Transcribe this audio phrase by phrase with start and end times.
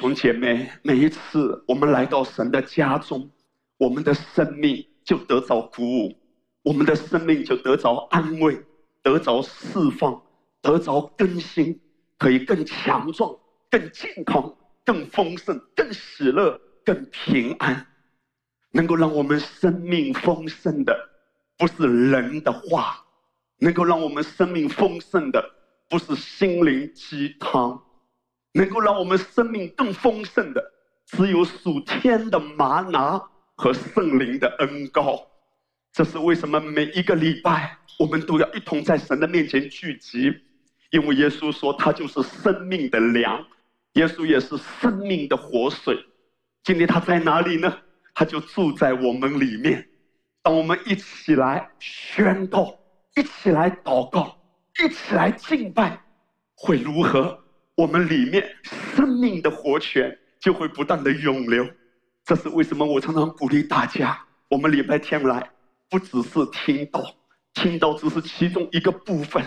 [0.00, 3.30] 兄姐妹，每一次我们来到神的家中，
[3.76, 6.16] 我们的生命就得着鼓舞，
[6.62, 8.58] 我们的生命就得着安慰，
[9.02, 10.22] 得着释放，
[10.62, 11.78] 得着更新，
[12.16, 13.36] 可以更强壮、
[13.70, 17.86] 更健康、更丰盛、更喜乐、更平安，
[18.70, 20.96] 能够让我们生命丰盛的，
[21.58, 23.04] 不是人的话，
[23.58, 25.44] 能够让我们生命丰盛的，
[25.90, 27.78] 不是心灵鸡汤。
[28.52, 30.72] 能够让我们生命更丰盛的，
[31.06, 33.20] 只有属天的玛拿
[33.56, 35.26] 和圣灵的恩膏。
[35.92, 40.32] 这是为什么每一个礼拜我们都要一同在神的面前聚集，
[40.90, 43.44] 因为耶稣说他就是生命的粮，
[43.94, 45.98] 耶稣也是生命的活水。
[46.62, 47.76] 今天他在哪里呢？
[48.14, 49.88] 他就住在我们里面。
[50.42, 52.78] 当我们一起来宣告，
[53.16, 54.36] 一起来祷告，
[54.82, 56.02] 一起来敬拜，
[56.54, 57.39] 会如何？
[57.80, 61.66] 我们里面生命的活泉就会不断的涌流，
[62.26, 65.50] 这是为什么我常常鼓励大家，我们礼拜天来
[65.88, 67.02] 不只是听到，
[67.54, 69.42] 听到只是其中一个部分，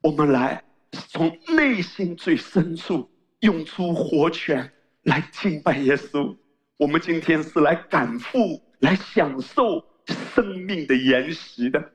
[0.00, 0.64] 我们来
[1.10, 3.06] 从内心最深处
[3.40, 6.34] 涌出活泉来敬拜耶稣。
[6.78, 11.92] 我们今天是来感富、来享受生命的筵席的，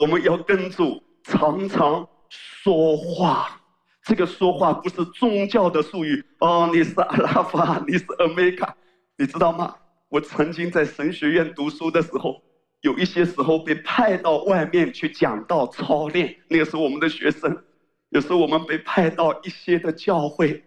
[0.00, 3.62] 我们要跟主常常说话。
[4.06, 8.72] 这个说话不是宗教的术语哦，你是阿拉法， 你是欧米伽，
[9.18, 9.74] 你知道吗？
[10.08, 12.40] 我曾经在神学院读书的时候，
[12.82, 16.36] 有一些时候被派到外面去讲道操练。
[16.46, 17.64] 那个时候我们的学生，
[18.10, 20.64] 有时候我们被派到一些的教会，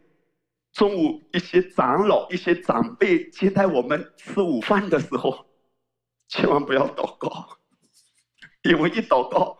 [0.73, 5.45] 中午一些长老、一些长辈接待我们吃午饭的时候，
[6.27, 7.47] 千万不要祷告，
[8.63, 9.58] 因为一祷告。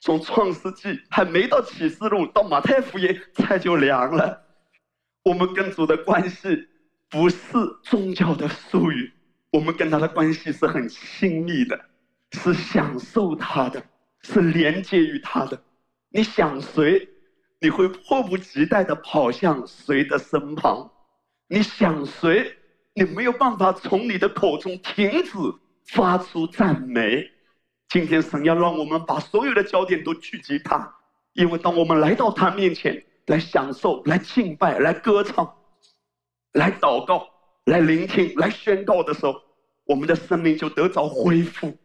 [0.00, 4.42] 从创世纪还没到启示录，到马太福音菜就凉了。
[5.22, 6.66] 我们跟主的关系
[7.10, 7.36] 不是
[7.84, 9.12] 宗教的术语，
[9.50, 11.78] 我们跟他的关系是很亲密的，
[12.32, 13.82] 是享受他的，
[14.22, 15.62] 是连接于他的。
[16.08, 17.06] 你想谁，
[17.60, 20.90] 你会迫不及待的跑向谁的身旁；
[21.46, 22.56] 你想谁，
[22.94, 25.32] 你没有办法从你的口中停止
[25.88, 27.30] 发出赞美。
[27.90, 30.94] 今天神要让我们把所有的焦点都聚集他，
[31.32, 35.56] 因为当我们来到他面前来享受、来敬拜、来歌唱、
[36.52, 37.28] 来祷告、
[37.64, 39.34] 来聆听、来宣告的时候，
[39.86, 41.76] 我们的生命就得着恢复，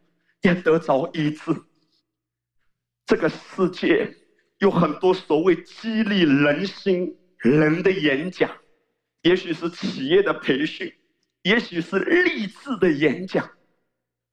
[0.42, 1.52] 也得着医治。
[3.04, 4.14] 这个世界
[4.58, 8.48] 有很多所谓激励人心人的演讲，
[9.22, 10.92] 也许是企业的培训，
[11.42, 13.50] 也许是励志的演讲。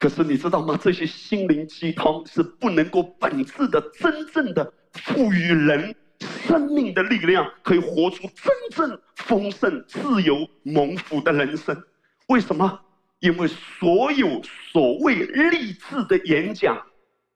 [0.03, 0.77] 可是你知道吗？
[0.83, 11.81] 这些心灵鸡汤是不能够本质的、真正的赋予人生命的力量，可以活出真正丰盛、自由、蒙福的人生。
[12.27, 12.81] 为什么？
[13.21, 14.41] 因为所有
[14.73, 16.77] 所谓励志的演讲，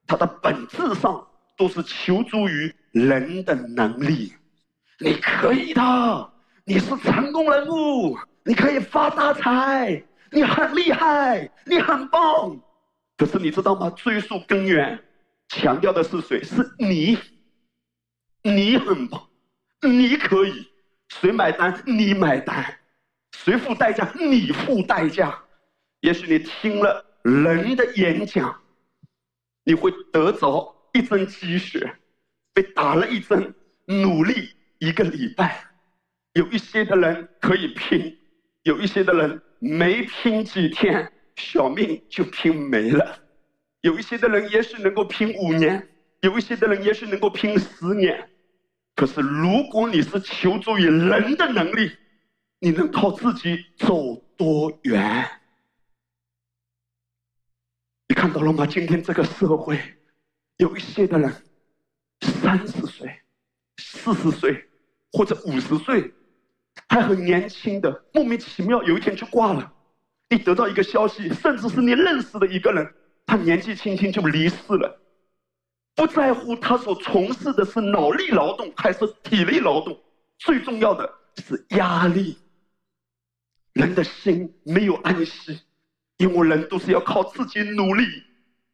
[0.06, 1.26] 它的本质上
[1.58, 4.34] 都是求助于人的能力。
[5.00, 6.30] 你可以的，
[6.66, 10.04] 你是成功人物，你可以发大财。
[10.32, 12.60] 你很厉害，你很棒，
[13.18, 13.90] 可是你知道吗？
[13.92, 15.02] 追溯根源，
[15.48, 16.44] 强调的是谁？
[16.44, 17.18] 是你，
[18.44, 19.28] 你很棒，
[19.82, 20.68] 你可以，
[21.10, 21.82] 谁买单？
[21.86, 22.78] 你买单，
[23.32, 24.12] 谁付代价？
[24.20, 25.42] 你付代价。
[26.02, 28.62] 也许你听了人的演讲，
[29.64, 31.96] 你会得着一针鸡血，
[32.54, 33.54] 被打了一针，
[33.86, 35.64] 努力一个礼拜。
[36.34, 38.16] 有一些的人可以拼，
[38.64, 39.42] 有一些的人。
[39.59, 43.19] 没拼几天，小命就拼没了。
[43.81, 45.88] 有一些的人也许能够拼五年，
[46.22, 48.29] 有一些的人也许能够拼十年。
[48.95, 51.91] 可是，如果你是求助于人的能力，
[52.59, 55.29] 你能靠自己走多远？
[58.07, 58.66] 你看到了吗？
[58.66, 59.80] 今天这个社会，
[60.57, 61.31] 有一些的人，
[62.21, 63.21] 三十岁、
[63.77, 64.68] 四十岁
[65.12, 66.13] 或者五十岁。
[66.89, 69.74] 还很年轻的，莫名其妙有一天就挂了。
[70.30, 72.94] 你得到一个消息，甚至是你认识的一个人，
[73.25, 75.00] 他年纪轻轻就离世了。
[75.95, 80.00] 不在乎他所从事的是脑力劳动还是体力劳动，
[80.38, 82.38] 最重要的是压力。
[83.74, 85.60] 人的心没有安息，
[86.18, 88.06] 因为人都是要靠自己努力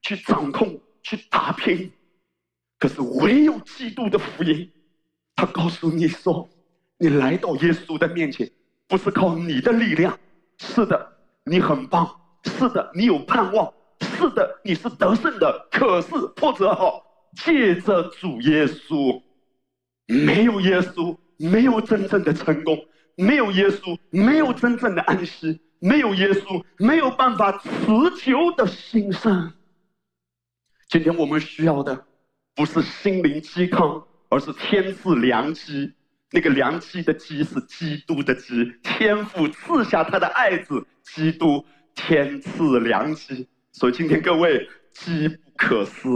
[0.01, 1.91] 去掌控、去打拼。
[2.77, 4.71] 可是唯有基督的福音，
[5.35, 6.49] 他告诉你说。
[7.03, 8.49] 你来到耶稣的面前，
[8.87, 10.17] 不是靠你的力量。
[10.57, 12.09] 是的，你很棒。
[12.45, 13.73] 是的，你有盼望。
[13.99, 15.67] 是的，你是得胜的。
[15.69, 17.03] 可是或者好，
[17.35, 19.21] 借着主耶稣，
[20.07, 22.79] 没有耶稣，没有真正的成功，
[23.17, 27.67] 没有耶稣，没有真正的安息；没有耶稣，没有办法持
[28.23, 29.51] 久的兴盛。
[30.87, 32.05] 今天我们需要的，
[32.55, 35.91] 不是心灵鸡汤，而是天赐良机。
[36.33, 41.63] 那个良机的机是基督的机，天父赐下他的爱子基督，
[41.93, 43.47] 天赐良机。
[43.71, 46.09] 所以今天各位，机不可失。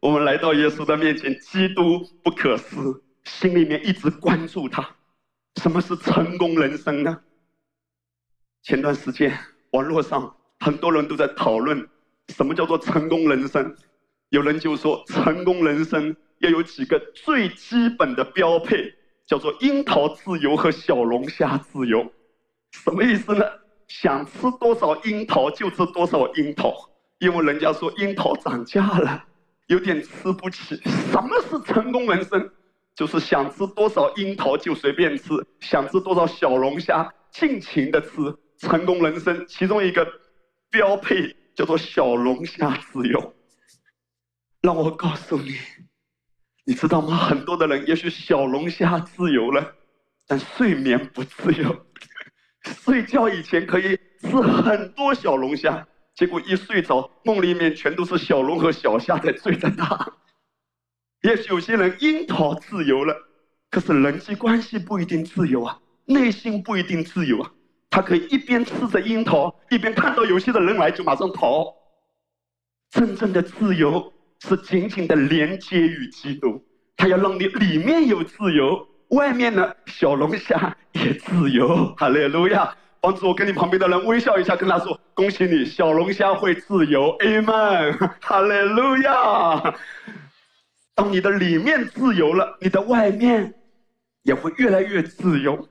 [0.00, 2.76] 我们来到耶稣的面前，基督不可失，
[3.24, 4.96] 心里面一直关注他。
[5.60, 7.20] 什么是成功人生呢？
[8.62, 9.38] 前段时间
[9.72, 11.86] 网络上很多人都在讨论，
[12.28, 13.76] 什么叫做成功人生？
[14.30, 18.94] 有人就说，成功人生要有几个最基本的标配，
[19.30, 22.12] 叫做樱桃自由和小龙虾自由。
[22.72, 23.44] 什么意思呢？
[23.86, 26.74] 想吃多少樱桃就吃多少樱桃，
[27.20, 29.24] 因为人家说樱桃涨价了，
[29.68, 30.74] 有点吃不起。
[31.12, 32.50] 什么是成功人生？
[32.96, 35.28] 就是想吃多少樱桃就随便吃，
[35.60, 38.08] 想吃多少小龙虾尽情的吃。
[38.58, 40.04] 成功人生其中一个
[40.70, 43.32] 标配叫做小龙虾自由。
[44.60, 45.54] 让我告诉你，
[46.70, 47.16] 你知道吗？
[47.16, 49.74] 很多的人也许小龙虾自由了，
[50.28, 51.84] 但睡眠不自由。
[52.62, 55.84] 睡觉以前可以吃很多小龙虾，
[56.14, 60.12] 结果一睡着，梦里面全都是小龙和小虾在追着他。
[61.24, 63.16] 也许有些人樱桃自由了，
[63.68, 67.50] 可是人际关系不一定自由啊，内心不一定自由啊。
[67.90, 71.66] 他可以一边吃着樱桃，一边看到有些的人来就马上逃。
[72.92, 74.12] 真正的自由。
[74.40, 76.64] 是紧紧的连接于基督，
[76.96, 81.94] 他要让你里面有自由，外面呢小龙虾也自由。
[81.96, 82.74] 哈利路亚！
[83.02, 87.96] 帮助我跟你旁边的人微笑一下，跟他说：“恭喜你，小龙虾会自由。” Amen！
[88.20, 89.74] 哈利路亚！
[90.94, 93.54] 当你的里面自由了，你的外面
[94.22, 95.66] 也会越来越自由。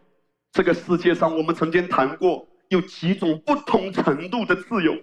[0.52, 4.96] 这个世界上，我们曾经谈过，有几种不同程度的自由，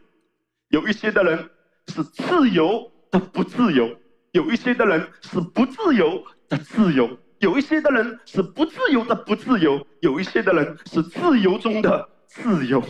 [0.71, 1.49] 有一些的人
[1.89, 2.91] 是自由。
[3.11, 3.91] 的不自由，
[4.33, 12.83] 有一些的人是不自由的自由，有一些的人是不自由的不自由，有一些的人是自由中的自由，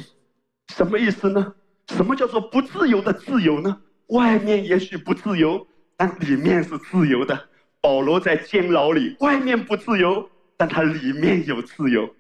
[0.69, 1.55] 什么意思呢？
[1.89, 3.81] 什么叫做不自由的自由呢？
[4.09, 5.67] 外面也许不自由，
[5.97, 7.49] 但里面是自由的。
[7.81, 12.13] 保罗在监牢里，外面不自由，但他里面有自由。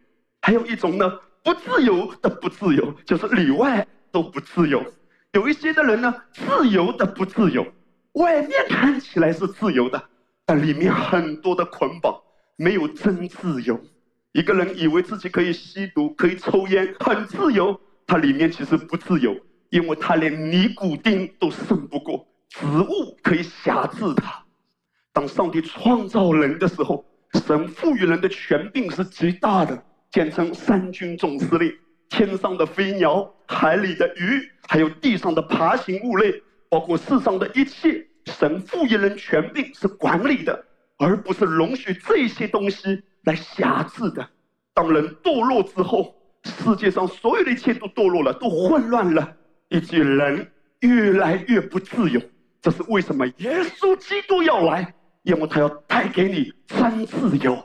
[0.43, 4.85] 还有一种呢，不自由的不自由，就是里外都不自由。
[5.33, 7.67] 有一些的人呢，自由的不自由。
[8.17, 10.03] 外面看起来是自由的，
[10.47, 12.15] 但里面很多的捆绑，
[12.57, 13.79] 没有真自由。
[14.33, 19.37] 一个人以为自己可以吸毒、可以抽烟，很自由，他里面其实不自由，
[19.69, 24.43] 因为他连尼古丁都胜不过，植物可以辖制他。
[25.13, 27.05] 当上帝创造人的时候，
[27.47, 31.71] 神赋予人的权柄是极大的，简称三军总司令：
[32.09, 36.43] 天上的飞鸟、海里的鱼，还有地上的爬行物类。
[36.69, 40.65] 包括世上的一切，神赋予人权柄是管理的，
[40.99, 44.29] 而不是容许这些东西来辖制的。
[44.75, 46.15] 当人堕落之后，
[46.45, 49.37] 世界上所有的一切都堕落了，都混乱了，
[49.69, 52.21] 以及人越来越不自由。
[52.61, 53.27] 这是为什么？
[53.39, 57.65] 耶稣基督要来，因为他要带给你真自由。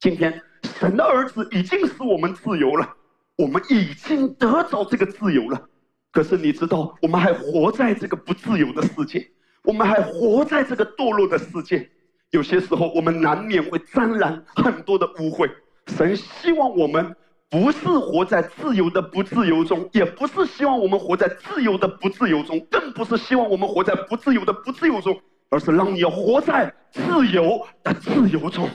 [0.00, 0.42] 今天，
[0.78, 2.96] 神的儿子已经使我们自由了，
[3.36, 5.68] 我们已经得着这个自由了。
[6.12, 9.26] 可是你知道，我们还活在这个不自由的世界，
[9.62, 11.88] 我们还活在这个堕落的世界。
[12.30, 15.50] 有些时候，我们难免会沾染很多的污秽。
[15.86, 17.14] 神希望我们
[17.48, 28.68] 不是活在自由的不自由中，也不是希望我们活在自由的不自由中，更不是希望我们活在不自由的不自由中，而是让你要活在自由的自由中。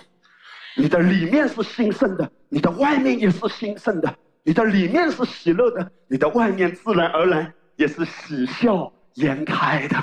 [0.77, 4.13] 你的里面是兴盛的，你的外面也是兴盛的。
[4.47, 9.97] 你的里面是喜乐的，你的外面自然而然也是喜笑颜开的。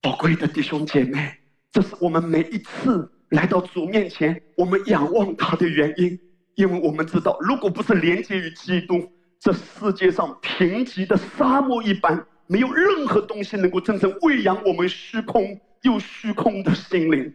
[0.00, 1.30] 宝贵的弟兄姐妹，
[1.70, 6.18] 这是我们每一次来到主面前，我们仰望他的原因，
[6.54, 17.34] 因为我们知道，如果不是连接于基督，这世界上贫瘠的沙漠一般，没有任何东西能够真正喂养我们虚空又虚空的心灵。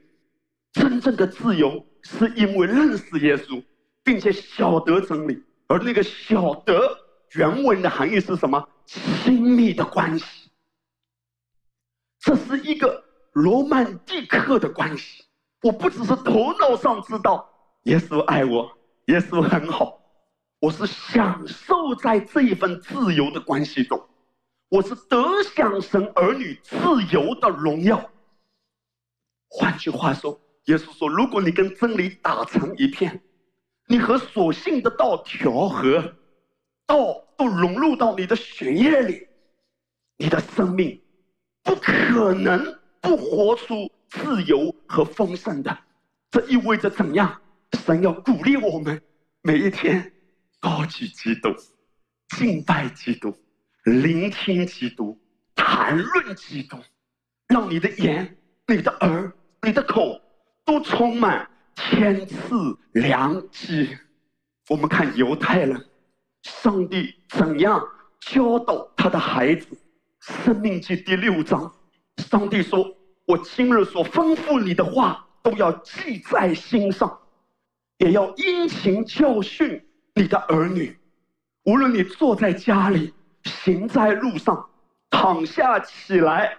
[0.74, 3.62] 真正的自由，是因为认识耶稣，
[4.04, 5.44] 并且晓得真理。
[5.72, 6.98] 而那个晓得
[7.32, 8.68] 原文的含义是什么？
[8.86, 10.52] 亲密的关系。
[12.20, 13.02] 这是一个
[13.32, 15.24] 罗曼蒂克的关系。
[15.62, 17.50] 我不只是头脑上知道
[17.84, 18.70] 耶稣爱我，
[19.06, 19.98] 耶稣很好，
[20.60, 24.10] 我是享受在这一份自由的关系中，
[24.68, 26.78] 我是得享神儿女自
[27.14, 28.12] 由的荣耀。
[29.48, 33.24] 换句话说，耶稣说：如果你跟真理打成一片。
[33.92, 36.16] 你和所信的道调和，
[36.86, 39.28] 道都融入到你的血液里，
[40.16, 40.98] 你的生命
[41.62, 45.78] 不可能不活出自由和丰盛的。
[46.30, 47.42] 这意味着怎样？
[47.86, 49.02] 神要鼓励我们
[49.42, 50.14] 每一天
[50.62, 51.54] 高举基督、
[52.38, 53.38] 敬拜基督、
[53.84, 55.20] 聆听基督、
[55.54, 56.78] 谈论基督，
[57.50, 59.30] 让你的眼、你的耳、
[59.62, 60.18] 你的口
[60.64, 61.51] 都充满。
[61.76, 63.98] 天赐良机，
[64.70, 65.90] 我们看犹太人，
[66.44, 67.82] 上帝怎样
[68.20, 69.78] 教导他的孩子？
[70.20, 71.74] 生命记第六章，
[72.18, 77.20] 上帝说：“我今日所吩咐你的话，都要记在心上，
[77.98, 80.96] 也要殷勤教训你的儿女。
[81.64, 83.14] 无论你坐在家里，
[83.44, 84.70] 行在路上，
[85.10, 86.58] 躺下起来，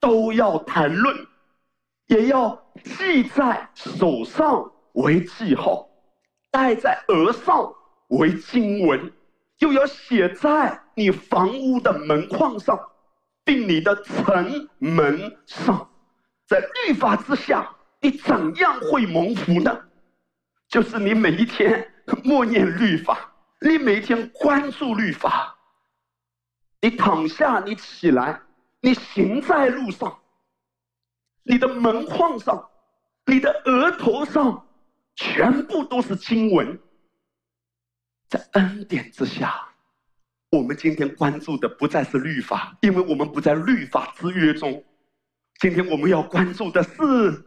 [0.00, 1.14] 都要谈论。”
[2.12, 5.88] 也要系在手上为记号，
[6.50, 7.72] 戴在额上
[8.08, 9.10] 为经文，
[9.60, 12.78] 又要写在你房屋的门框上，
[13.46, 15.88] 并你的城门上。
[16.46, 19.74] 在律法之下，你怎样会蒙福呢？
[20.68, 25.56] 就是你每一天默念律法，你每一天关注律法，
[26.82, 28.38] 你躺下，你起来，
[28.82, 30.18] 你行在路上。
[31.44, 32.70] 你的门框上，
[33.26, 34.66] 你的额头上，
[35.14, 36.78] 全部都是经文。
[38.28, 39.68] 在恩典之下，
[40.50, 44.82] 我们今天关注的不再是律法，因为我们不在律法之约中。
[45.60, 47.44] 今天我们要关注的是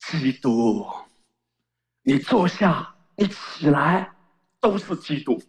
[0.00, 0.84] 基督。
[2.02, 4.10] 你坐下，你起来，
[4.58, 5.40] 都是基督。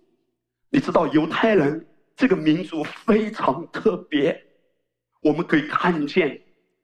[0.70, 4.40] 你知道犹太人这个民族非常特别，
[5.22, 6.42] 我们可以看见。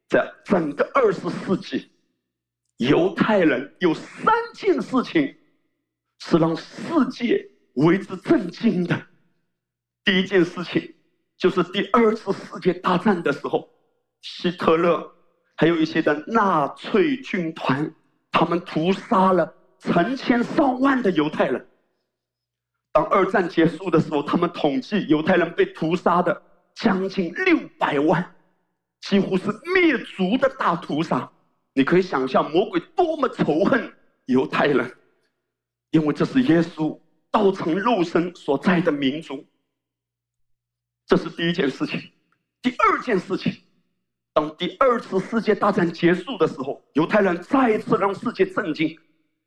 [0.09, 1.91] 在整个二十世纪，
[2.77, 5.35] 犹太人有三件事情
[6.19, 9.07] 是让世界为之震惊的。
[10.05, 10.95] 第一件事情
[11.37, 13.69] 就是第二次世界大战的时候，
[14.21, 15.11] 希特勒
[15.57, 17.93] 还有一些的纳粹军团，
[18.31, 21.67] 他们屠杀了成千上万的犹太人。
[22.93, 26.41] 当二战结束的时候，他们统计犹太人被屠杀的
[26.75, 28.35] 将近六百万。
[29.01, 31.31] 几乎是灭族的大屠杀，
[31.73, 33.93] 你可以想象魔鬼多么仇恨
[34.25, 34.97] 犹太人，
[35.91, 36.99] 因为这是耶稣
[37.31, 39.45] 道成肉身所在的民族。
[41.05, 42.01] 这是第一件事情。
[42.61, 43.53] 第二件事情，
[44.33, 48.97] 当第二次世界大战结束的时候，犹太人再一次让世界震惊，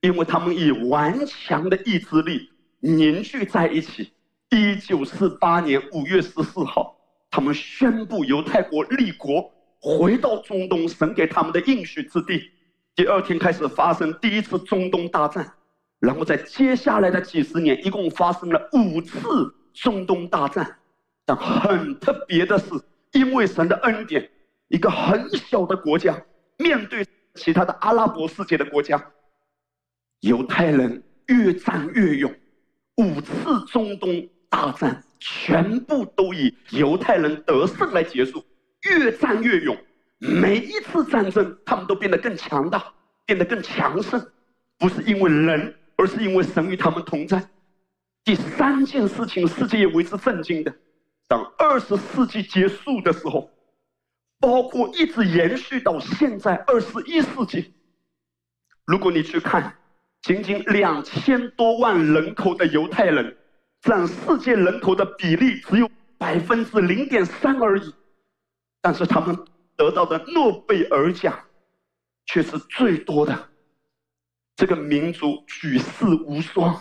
[0.01, 4.13] 因为他们以顽强的意志力凝聚在一起。
[4.49, 6.97] 一九四八年五月十四号。
[7.31, 12.51] 他们宣布犹太国立国，回到中东神给他们的应许之地。
[12.97, 15.55] 第二天开始发生第一次中东大战，
[16.01, 19.19] 然后在接下来的几十年，一共发生了五次
[19.73, 20.79] 中东大战。
[21.25, 22.67] 但很特别的是，
[23.13, 24.29] 因为神的恩典，
[24.69, 26.21] 一个很小的国家
[26.59, 29.13] 面对其他的阿拉伯世界的国家，
[30.21, 32.35] 犹太人越战越勇。
[32.97, 33.33] 五次
[33.69, 35.03] 中东大战。
[35.23, 38.43] 全部都以犹太人得胜来结束，
[38.89, 39.77] 越战越勇。
[40.17, 42.83] 每一次战争，他们都变得更强大，
[43.27, 44.19] 变得更强盛，
[44.79, 47.47] 不是因为人，而是因为神与他们同在。
[48.25, 50.75] 第三件事情，世界也为之震惊的。
[51.29, 53.51] 当二十世纪结束的时候，
[54.41, 57.75] 包括一直延续到现在二十一世纪，
[58.87, 59.77] 如果你去看，
[60.23, 63.37] 仅仅两千多万人口的犹太人。
[63.81, 67.95] 占世界人口的比例只有百分之零点三而已，
[68.81, 69.37] 但是他们
[69.77, 71.47] 得到的诺贝尔奖
[72.27, 73.49] 却是最多的。
[74.57, 76.79] 这个民族举世无双。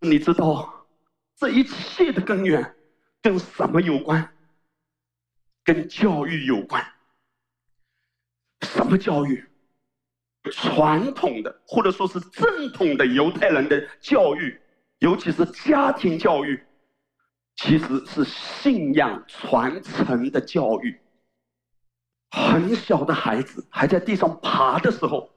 [0.00, 0.86] 你知道
[1.36, 2.74] 这一切的根源
[3.22, 4.36] 跟什么有关？
[5.64, 6.84] 跟教育有关。
[8.62, 9.42] 什么教育？
[10.50, 14.60] 传统的或者说是正统的犹太人的教育。
[15.02, 16.64] 尤其是家庭教育，
[17.56, 20.96] 其实是信仰传承的教育。
[22.30, 25.28] 很小的孩子还在地上爬的时候，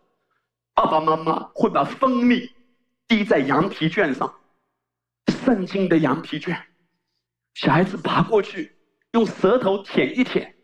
[0.76, 2.48] 爸爸妈妈会把蜂蜜
[3.08, 4.32] 滴在羊皮卷上，
[5.44, 6.56] 圣经的羊皮卷。
[7.56, 8.76] 小孩子爬过去，
[9.14, 10.56] 用舌头舔一舔，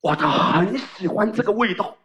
[0.00, 1.96] 哇，他很喜欢这个味道。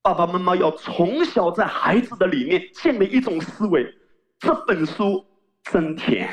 [0.00, 3.94] 爸爸妈妈要从小在孩子的里面建立一种思维。
[4.38, 5.24] 这本书
[5.62, 6.28] 真甜，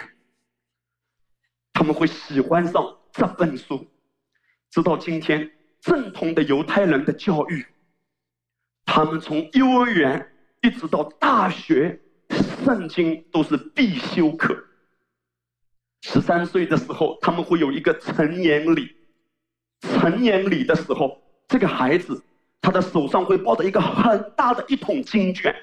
[1.72, 3.88] 他们会喜欢上这本书。
[4.70, 7.66] 直到今天，正统的犹太人的教育，
[8.86, 12.02] 他们从幼儿园一直到大学，
[12.64, 14.58] 圣经都是必修课。
[16.02, 18.96] 十三岁的时候，他们会有一个成年礼。
[19.82, 22.22] 成年礼的时候，这个孩子
[22.62, 25.56] 他的手上会抱着一个很大的一桶金卷，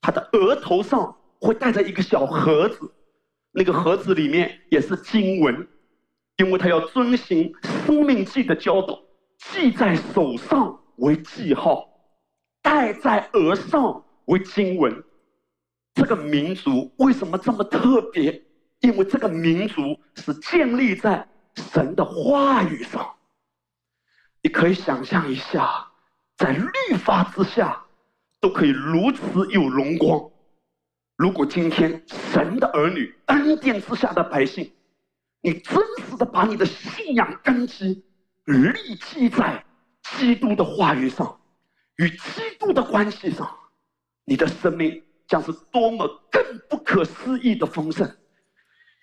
[0.00, 2.92] 他的额头上会带着一个小盒子，
[3.50, 5.66] 那个盒子里面也是经文，
[6.36, 8.98] 因为他要遵循生命记的教导，
[9.38, 11.88] 系在手上为记号，
[12.62, 15.02] 戴在额上为经文。
[15.94, 18.42] 这个民族为什么这么特别？
[18.80, 23.14] 因为这个民族是建立在神的话语上。
[24.42, 25.86] 你可以想象一下，
[26.36, 27.82] 在律法之下
[28.40, 30.29] 都可以如此有荣光。
[31.20, 34.72] 如果今天神的儿女、恩典之下的百姓，
[35.42, 38.02] 你真实的把你的信仰根基
[38.46, 39.62] 立基在
[40.02, 41.38] 基督的话语上，
[41.96, 43.46] 与基督的关系上，
[44.24, 48.10] 你的生命将是多么更不可思议的丰盛。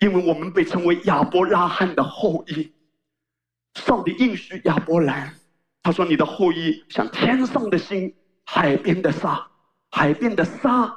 [0.00, 2.72] 因为我们被称为亚伯拉罕的后裔。
[3.74, 5.32] 上帝应许亚伯兰，
[5.84, 8.12] 他说：“你的后裔像天上的星，
[8.44, 9.46] 海边的沙。
[9.92, 10.92] 海边的沙，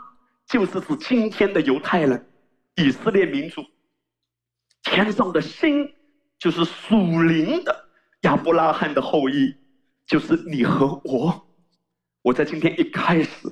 [0.52, 2.28] 就是指今天的犹太人、
[2.76, 3.64] 以色列民族。
[4.84, 5.90] 天上的星，
[6.38, 7.86] 就是属灵的
[8.24, 9.56] 亚伯拉罕的后裔，
[10.06, 11.48] 就是你和我。
[12.22, 13.50] 我在今天一开始，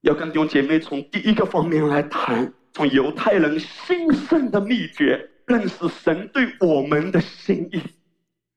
[0.00, 7.82] 要跟弟兄姐妹从第一个方面来谈，从犹太人兴盛的秘诀，认识神对我们的心意。”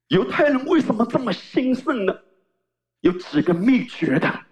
[0.08, 2.18] 犹太人为什么这么兴盛呢？
[3.02, 4.46] 有几个秘诀的。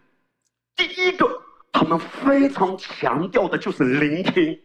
[0.75, 1.40] 第一个，
[1.71, 4.59] 他们非常强调的就是聆听。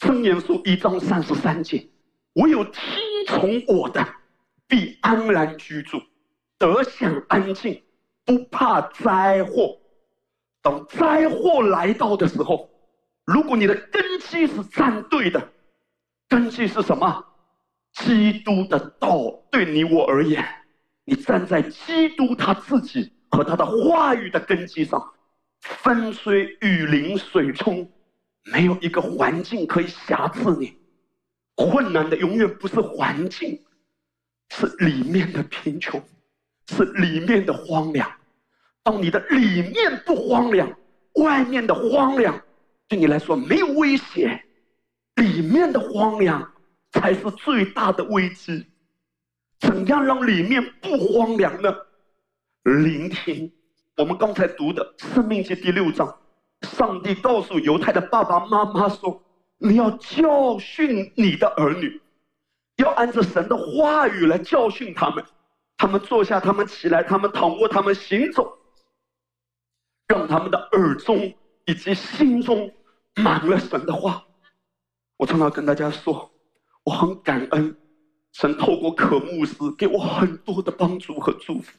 [0.00, 1.88] 箴言书一章三十三节
[2.34, 2.82] ：“唯有听
[3.26, 4.06] 从我的，
[4.68, 6.00] 必安然居住，
[6.58, 7.82] 得享安静，
[8.24, 9.76] 不怕灾祸。”
[10.62, 12.70] 当灾祸来到的时候，
[13.24, 15.52] 如果你的根基是站对的，
[16.28, 17.24] 根基是什么？
[17.94, 20.44] 基督的道对你我而言，
[21.04, 25.12] 你站在基督他自己和他的话语的根基上，
[25.60, 27.90] 风吹雨淋水冲，
[28.44, 30.76] 没有一个环境可以辖制你。
[31.54, 33.60] 困难的永远不是环境，
[34.50, 36.02] 是里面的贫穷，
[36.68, 38.10] 是里面的荒凉。
[38.82, 40.70] 当你的里面不荒凉，
[41.14, 42.40] 外面的荒凉
[42.86, 44.44] 对你来说没有威胁，
[45.16, 46.52] 里面的荒凉。
[46.90, 48.64] 才是最大的危机。
[49.60, 51.70] 怎样让里面不荒凉呢？
[52.64, 53.52] 聆听。
[53.98, 56.16] 我们刚才读的《生命记》第六章，
[56.62, 59.20] 上帝告诉犹太的爸爸妈妈说
[59.58, 62.00] ：“你要教训你的儿女，
[62.76, 65.24] 要按照神的话语来教训他们。
[65.76, 68.56] 他们坐下，他们起来，他们躺卧，他们行走，
[70.06, 71.34] 让他们的耳中
[71.66, 72.72] 以及心中
[73.16, 74.24] 满了神的话。”
[75.18, 76.30] 我常常跟大家说。
[76.84, 77.76] 我很感恩，
[78.32, 81.76] 神透过可牧师给我很多的帮助和祝福。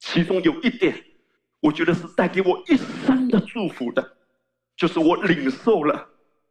[0.00, 1.02] 其中有一点，
[1.62, 4.16] 我觉得是带给我一生的祝福的，
[4.76, 6.06] 就是我领受了、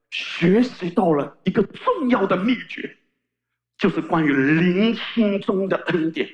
[0.10, 2.98] 学习到了一个重要的秘诀，
[3.78, 6.28] 就是关于聆听中的恩典。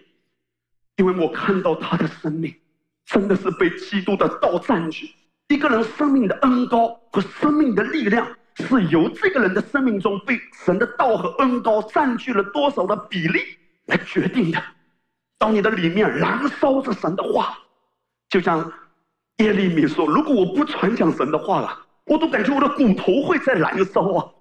[0.96, 2.56] 因为我看到他的生命
[3.06, 5.10] 真的是被基督的道占据，
[5.50, 8.26] 一个人生命的恩高和生命的力量。
[8.60, 10.36] 是由这个人的生命中被
[10.66, 13.40] 神的道和恩高占据了多少的比例
[13.86, 14.60] 来决定的。
[15.38, 17.56] 当你的里面燃烧着神的话，
[18.38, 18.72] 就像
[19.38, 24.32] 耶利米说：“如果我不传讲神的话了，我都感觉我的骨头会在燃烧啊。”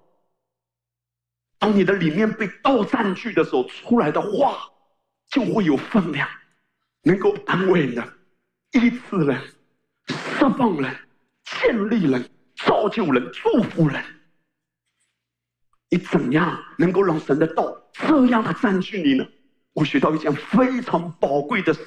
[1.57, 4.69] 当你的里面被道占据的时候，出来的话
[5.31, 6.29] 就会有分量，
[7.01, 8.07] 能够安慰人、
[8.73, 9.41] 医治人、
[10.05, 10.95] 释放人、
[11.43, 12.29] 建立人。
[12.65, 14.03] 造就人、祝福人，
[15.91, 19.27] 你怎样能够让神的道这样的占据你呢？
[19.73, 21.81] 我学到一件非常宝贵的事，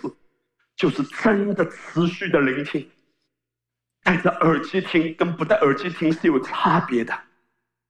[0.81, 2.89] 就是真的持续的聆听。
[4.03, 7.13] 戴着耳机听跟不戴耳机听是有差别的。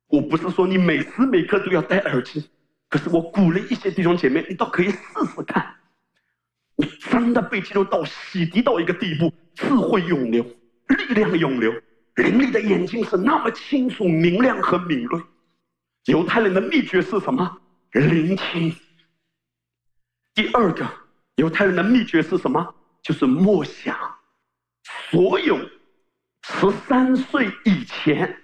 [0.09, 2.51] 我不是说你每时每刻都要戴耳机，
[2.89, 4.99] 可是我鼓励一些弟兄姐妹，你倒可以试
[5.33, 5.73] 试看。
[6.75, 10.43] 你真的被基督到洗涤到一个地步，智慧涌流，
[10.89, 11.73] 力量涌流。
[12.17, 15.23] 灵力的眼睛是那么清楚、明亮和敏锐。
[16.07, 17.57] 犹太人的秘诀是什么？
[17.93, 18.75] 聆听。
[20.35, 20.91] 第二个，
[21.37, 22.75] 犹太人的秘诀是什么？
[23.03, 23.97] 就是默想。
[25.11, 25.59] 所有
[26.43, 28.37] 十三岁以前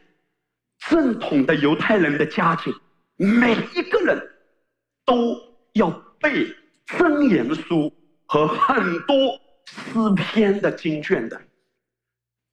[0.88, 2.75] 正统的犹太人的家庭，
[3.16, 4.31] 每一个人
[5.05, 5.40] 都
[5.73, 5.90] 要
[6.21, 6.55] 背
[6.87, 7.92] 真言书
[8.27, 9.16] 和很多
[9.66, 11.40] 诗篇的经卷的。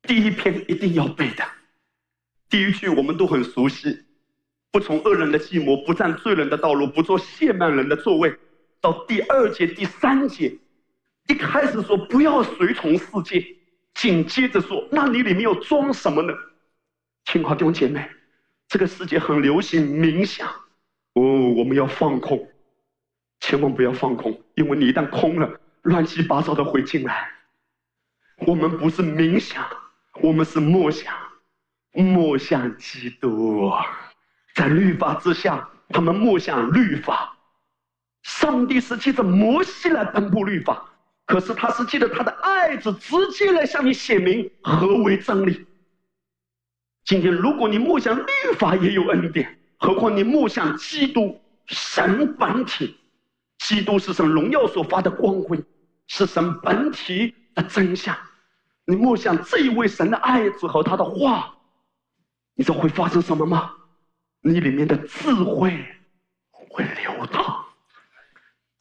[0.03, 1.43] 第一篇一定要背的，
[2.49, 4.05] 第一句我们都很熟悉：
[4.71, 8.35] 不从恶人的计谋，不占罪人的道路，不做亵慢人的座位。
[8.81, 10.57] 到第二节、第三节，
[11.27, 13.45] 一开始说不要随从世界，
[13.93, 16.33] 紧接着说，那你里面要装什么呢？
[17.25, 18.09] 亲爱的弟兄姐妹，
[18.67, 20.47] 这个世界很流行冥想，
[21.13, 21.21] 哦，
[21.57, 22.49] 我们要放空，
[23.39, 25.49] 千万不要放空，因为你一旦空了，
[25.83, 27.31] 乱七八糟的会进来。
[28.39, 29.65] 我们不是冥想，
[30.21, 31.15] 我们是默想，
[31.93, 33.71] 默想基督，
[34.55, 37.37] 在律法之下，他们默想律法。
[38.23, 40.92] 上帝是借着摩西来颁布律法，
[41.25, 45.65] 可是他是借着他的爱子直接来向你写明何为真理。
[47.05, 48.23] 今天，如果你默想律
[48.57, 52.97] 法也有恩典，何况你默想基督神本体？
[53.59, 55.61] 基督是神荣耀所发的光辉，
[56.07, 58.15] 是神本体的真相。
[58.85, 61.55] 你默想这一位神的爱子和他的话，
[62.55, 63.73] 你知道会发生什么吗？
[64.41, 65.85] 你里面的智慧
[66.51, 67.62] 会流淌。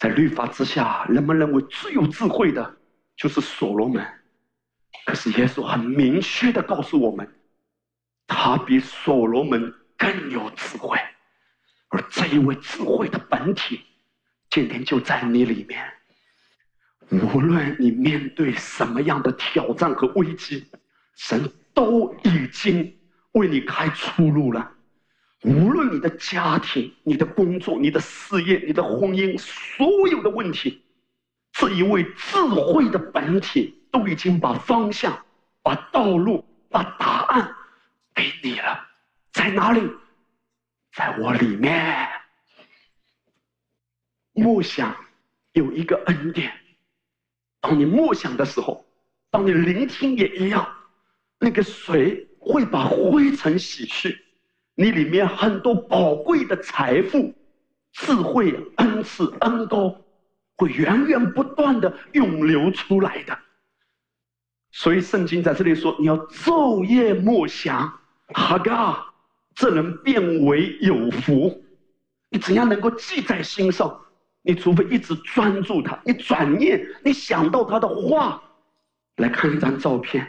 [0.03, 2.77] 在律法之下，人们认为最有智慧的
[3.17, 4.05] 就是所罗门，
[5.07, 7.33] 可是耶稣很明确的告诉我们。
[8.27, 10.99] 他比所罗门更有智慧，
[11.91, 13.81] 而这一位智慧的本体，
[14.51, 15.81] 今天就在你里面。
[17.09, 20.67] 无论你面对什么样的挑战和危机，
[21.15, 22.93] 神都已经
[23.35, 24.72] 为你开出路了。
[25.43, 30.83] 无论你的家庭、你的工作、你的事业、你的婚姻，所有的问题，
[31.53, 35.25] 这一位智慧的本体都已经把方向、
[35.63, 37.55] 把道路、把答案。
[38.15, 38.87] 给你了，
[39.33, 39.81] 在哪里？
[40.93, 42.09] 在我里面。
[44.35, 44.95] 默想
[45.53, 46.53] 有一个恩典，
[47.61, 48.87] 当你默想的时候，
[49.31, 50.71] 当你聆听也一样，
[51.39, 54.22] 那个水会把灰尘洗去，
[54.75, 57.35] 你里面很多宝贵的财富、
[57.93, 59.95] 智慧、恩赐、恩高，
[60.57, 63.39] 会源源不断的涌流出来的。
[64.71, 67.93] 所以圣经在这里说，你要昼夜默想。
[68.29, 69.13] 哈嘎，
[69.55, 71.63] 这人变为有福。
[72.31, 74.01] 你怎样能够记在心上？
[74.41, 78.43] 你除非一直专注他，你转念，你想到他的话。
[79.17, 80.27] 来看一张照片，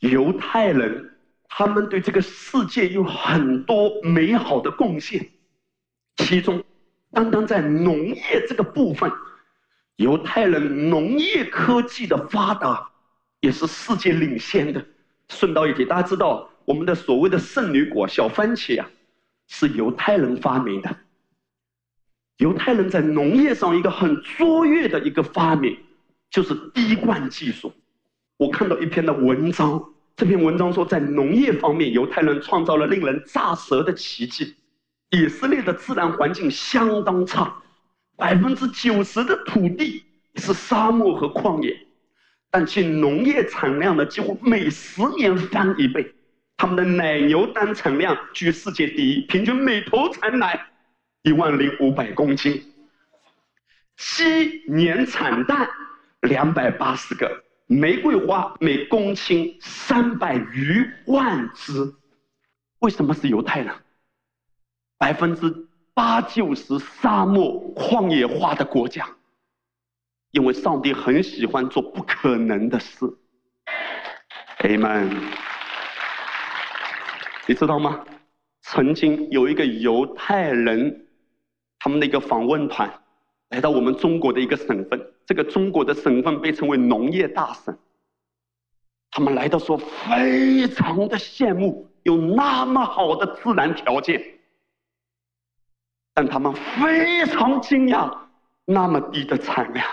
[0.00, 1.15] 犹太人
[1.48, 5.28] 他们对这个世界有很多美好的贡献，
[6.16, 6.62] 其中，
[7.12, 9.10] 单单在农业这个部分，
[9.96, 12.90] 犹太人农业科技的发达
[13.40, 14.84] 也是世界领先的。
[15.28, 16.50] 顺道一提，大家知道。
[16.66, 18.90] 我们的所谓的圣女果小番茄啊，
[19.46, 20.96] 是犹太人发明的。
[22.38, 25.78] 犹太人在农业上一个很卓越的一个发明，
[26.28, 27.72] 就是滴灌技术。
[28.36, 34.56] 我看到一篇的文章，这篇文章说，在农业方面，犹太人创造了令人咋舌的奇迹。
[35.10, 37.54] 以色列的自然环境相当差，
[38.16, 40.02] 百分之九十的土地
[40.36, 41.78] 是沙漠和旷野，
[42.50, 46.14] 但其农业产量呢，几乎每十年翻一倍。
[46.56, 50.68] 他们的奶牛单产量居世界第一，平均每头产奶
[51.24, 52.62] 一万零五百公斤。
[53.98, 55.68] 鸡年产蛋
[56.22, 61.94] 两百八十个，玫瑰花每公顷三百余万只。
[62.78, 63.74] 为什么是犹太人？
[64.98, 69.08] 百分之八九十沙漠旷野化的国家，
[70.30, 73.04] 因为上帝很喜欢做不可能的事。
[74.60, 75.10] Amen。
[77.46, 78.04] 你知道吗？
[78.62, 81.06] 曾经有一个犹太人，
[81.78, 82.92] 他们的一个访问团
[83.50, 87.76] 来到我们中国的一个省份，这个中国的省份被称为农业大省。
[89.10, 94.38] 他们来到说，非常的羡慕有那么好的自然条件，
[96.14, 98.16] 但他们非常惊讶
[98.64, 99.86] 那么低的产量。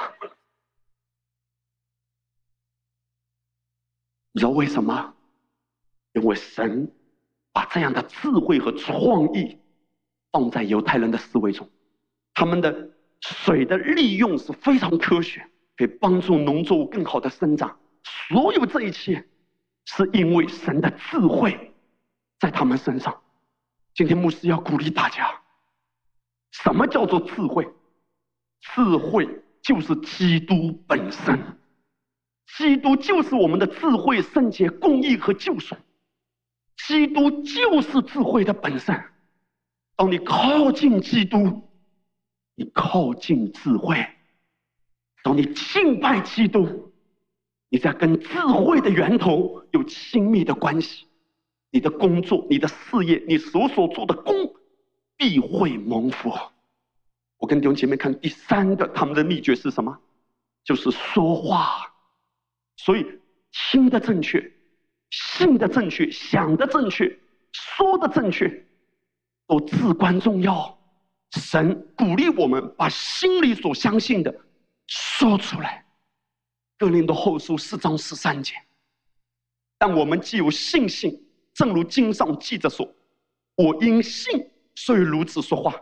[4.32, 5.14] 你知道为什么？
[6.14, 6.92] 因为神。
[7.56, 9.60] 把这样的智慧和创意
[10.32, 11.70] 放在犹太人的思维中，
[12.34, 12.90] 他们的
[13.24, 17.80] 水的利用是非常科学，可以帮助农作物更好的生长。
[18.04, 19.26] 所有这一切，
[19.86, 21.74] 是因为神的智慧
[22.40, 23.22] 在他们身上。
[23.96, 25.42] 今天牧师要鼓励大家：
[26.52, 27.66] 什么叫做智慧？
[28.60, 29.30] 智慧
[29.62, 31.58] 就是基督本身，
[32.58, 35.76] 基督就是我们的智慧、圣洁、公义和救赎。
[36.88, 39.02] 基督就是智慧的本身。
[39.96, 41.70] 当你靠近基督，
[42.56, 43.96] 你靠近智慧；
[45.24, 46.92] 当你敬拜基督，
[47.70, 51.08] 你在跟智慧的源头有亲密的关系。
[51.72, 54.54] 你的工作、你的事业、你所所做的工，
[55.18, 56.32] 必会蒙福。
[57.38, 59.98] 我跟弟兄姐妹看第三个，他们的秘诀是什么？
[60.64, 61.92] 就是说话。
[62.78, 63.04] 所以
[63.52, 64.52] 听的正确，
[65.10, 67.20] 信的正确，想的正确，
[67.52, 68.66] 说的正确，
[69.48, 70.78] 都至关重要。
[71.40, 74.34] 神鼓励我们把心里所相信的
[74.88, 75.86] 说出来。
[76.78, 78.54] 哥林多后书四章十三节。
[79.78, 82.88] 但我们既有信心，正如经上记着说
[83.56, 85.76] ：“我因信，所以如此说话。”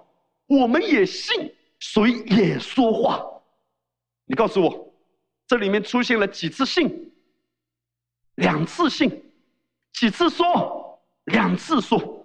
[0.48, 3.24] 我们也信，所以也说话。
[4.26, 4.94] 你告诉我，
[5.48, 7.14] 这里面出现了几次信？
[8.36, 9.24] 两次信，
[9.94, 11.00] 几次说？
[11.26, 12.21] 两次说。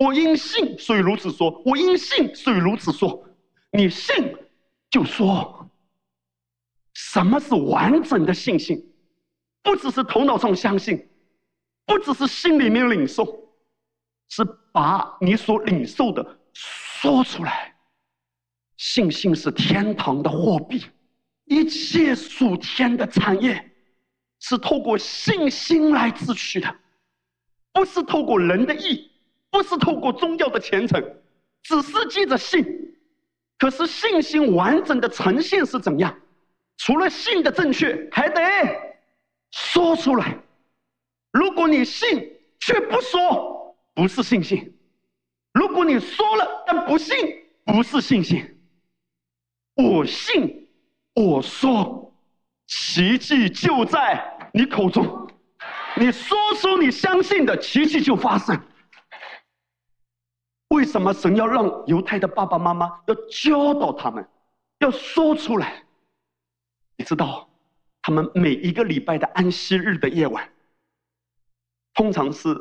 [0.00, 1.62] 我因信，所以如此说。
[1.64, 3.22] 我因信，所以如此说。
[3.70, 4.34] 你信
[4.90, 5.70] 就说。
[6.94, 8.92] 什么是完整的信心？
[9.62, 11.06] 不只是头脑上相信。
[11.84, 13.26] 不只是心里面领受，
[14.28, 17.74] 是把你所领受的说出来。
[18.76, 20.86] 信心是天堂的货币，
[21.44, 23.72] 一切属天的产业
[24.38, 26.74] 是透过信心来支取的，
[27.72, 29.09] 不是透过人的意，
[29.50, 31.02] 不是透过宗教的虔诚，
[31.62, 32.64] 只是记着信。
[33.58, 36.16] 可是信心完整的呈现是怎样？
[36.78, 38.40] 除了信的正确，还得
[39.50, 40.38] 说出来。
[41.30, 42.26] 如果你信
[42.58, 44.58] 却不说，不是信心；
[45.52, 47.16] 如果你说了但不信，
[47.66, 48.42] 不是信心。
[49.74, 50.68] 我信，
[51.14, 52.14] 我说，
[52.66, 55.28] 奇迹就在你口中。
[55.96, 58.58] 你说出你相信的，奇迹就发生。
[60.70, 64.26] 为什么神要让犹太的爸爸妈妈要教导他们，
[64.78, 65.84] 要说出来？
[66.96, 67.48] 你知道，
[68.02, 70.48] 他们每一个礼拜的安息日的夜晚。
[71.92, 72.56] 通常是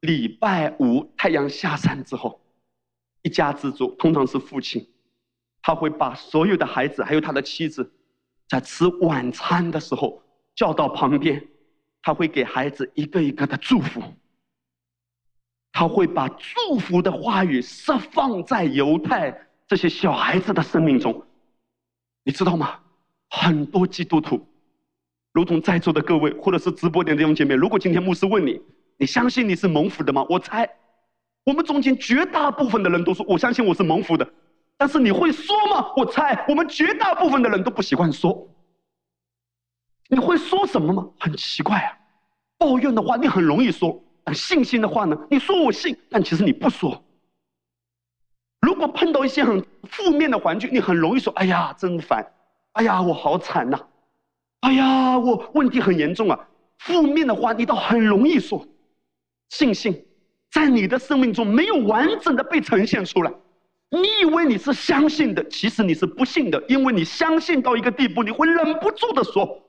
[0.00, 2.40] 礼拜五太阳下山之后，
[3.22, 4.86] 一家之主通常是父亲，
[5.62, 7.90] 他会把所有的孩子还有他的妻子，
[8.48, 10.22] 在吃晚餐的时候
[10.54, 11.42] 叫到旁边，
[12.02, 14.02] 他会给孩子一个一个的祝福，
[15.78, 19.30] 他会把祝福的话语释放在犹太
[19.68, 21.22] 这些小孩子的生命中，
[22.24, 22.80] 你知道吗？
[23.28, 24.40] 很多基督徒。
[25.34, 28.58] 如同在座的各位，或者是直播的弟兄姐妹，如果今天牧师问你，
[28.96, 30.24] 你相信你是蒙福的吗？
[30.30, 30.66] 我猜，
[31.44, 34.26] 我们中间绝大部分的人都说我相信我是蒙福的。
[34.78, 35.92] 但是你会说吗？
[35.94, 38.48] 我猜，我们绝大部分的人都不习惯说。
[40.08, 41.06] 你会说什么吗？
[41.18, 41.98] 很奇怪啊，
[42.56, 44.02] 抱怨的话你很容易说，
[44.34, 45.16] 信心的话呢？
[45.30, 47.02] 你说我信，但其实你不说。
[48.60, 52.26] 如果碰到一些很负面的环境，你很容易说：“哎呀，真烦！
[52.72, 53.78] 哎呀，我好惨呐！”
[54.60, 56.48] 哎呀，我问题很严重啊！
[56.78, 58.66] 负面的话你倒很容易说，
[59.50, 60.04] 信心
[60.50, 63.32] 在你的生命中没有完整的被呈现出来。
[63.90, 69.62] 你以为你是相信的，其实你是不信的，因为你相信到一个地步，你会忍不住的说，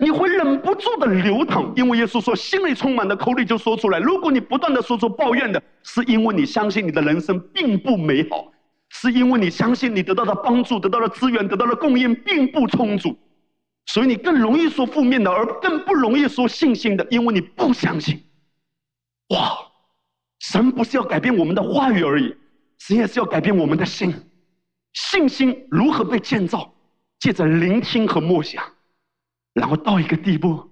[0.00, 3.98] 你会忍不住的流淌，因为耶稣说，心里充满的口里就说出来。
[3.98, 8.50] 如果你不断的说出抱怨的，是因为你相信你的人生并不美好，
[8.88, 13.14] 是因为你相信你得到的帮助、得到的资源、得到的供应并不充足。
[13.86, 18.22] 所以你更容易说负面的，而更不容易说信心的，因为你不相信。
[19.28, 19.58] 哇，
[20.38, 22.34] 神不是要改变我们的话语而已，
[22.78, 24.14] 神也是要改变我们的心。
[24.94, 26.72] 信心如何被建造？
[27.18, 28.64] 借着聆听和默想，
[29.52, 30.70] 然后到一个地步，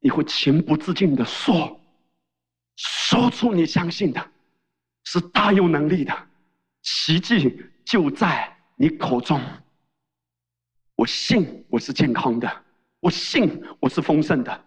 [0.00, 1.80] 你会情不自禁的说，
[2.76, 4.30] 说出你相信的，
[5.04, 6.16] 是大有能力的，
[6.82, 9.40] 奇迹就在你口中。
[10.94, 12.64] 我信我是健康的，
[13.00, 14.64] 我信我是丰盛的。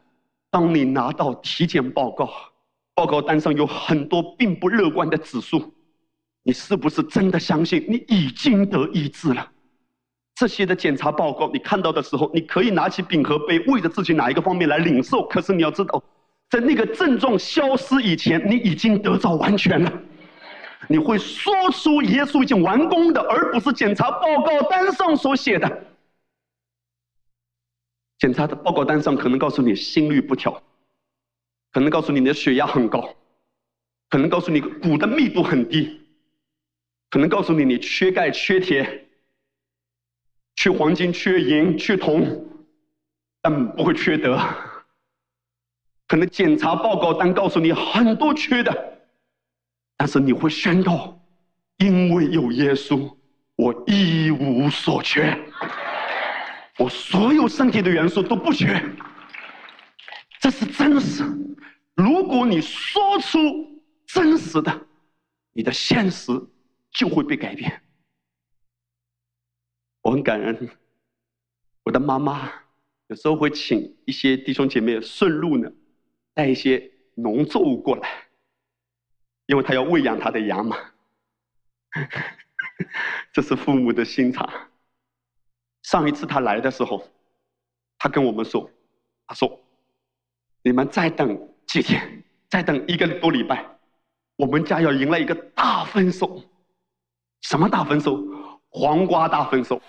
[0.50, 2.30] 当你拿到体检报告，
[2.94, 5.74] 报告单上有很多并不乐观的指数，
[6.44, 9.52] 你是不是真的相信你已经得医治了？
[10.36, 15.26] 这些的检查报告你看到的时候，你可以拿起饼和杯，为着自己哪一个方面来领受。
[15.28, 16.04] 可是你要知道，
[16.50, 19.92] 在那个症状消失以前，你已经得到完全了。
[20.88, 25.86] 你会说出耶稣已经完工的，而不是检查报告单上所写的。
[28.20, 30.62] 检查的报告单上可能告诉你心率不调，
[31.72, 33.16] 可能告诉你你的血压很高，
[34.10, 36.02] 可能告诉你骨的密度很低，
[37.10, 39.05] 可能告诉你你缺钙、缺铁、
[40.56, 42.46] 缺黄金、缺银、缺铜，
[43.42, 44.40] 但不会缺德。
[46.08, 49.00] 可能检查报告单告诉你很多缺的，
[49.98, 51.20] 但是你会宣告：
[51.78, 53.16] 因为有耶稣，
[53.56, 55.38] 我一无所缺。
[56.78, 58.84] 我所有身体的元素都不缺，
[60.40, 61.24] 这是真实。
[61.96, 63.40] 如果你说出
[64.06, 64.82] 真实的，
[65.54, 66.32] 你的现实
[66.92, 67.82] 就会被改变。
[70.06, 70.70] 我很感恩，
[71.82, 72.48] 我的妈妈
[73.08, 75.68] 有时候会请一些弟兄姐妹顺路呢，
[76.36, 78.28] 带一些农作物过来，
[79.48, 80.78] 因为她要喂养她的羊嘛。
[83.34, 84.48] 这是父母的心肠。
[85.82, 87.04] 上一次他来的时候，
[87.98, 88.70] 他跟我们说
[89.26, 89.60] ：“他说，
[90.62, 93.66] 你们再等几天，再等一个多礼拜，
[94.36, 96.44] 我们家要迎来一个大丰收。
[97.42, 98.55] 什么大丰收？
[98.76, 99.82] 黄瓜大丰收。”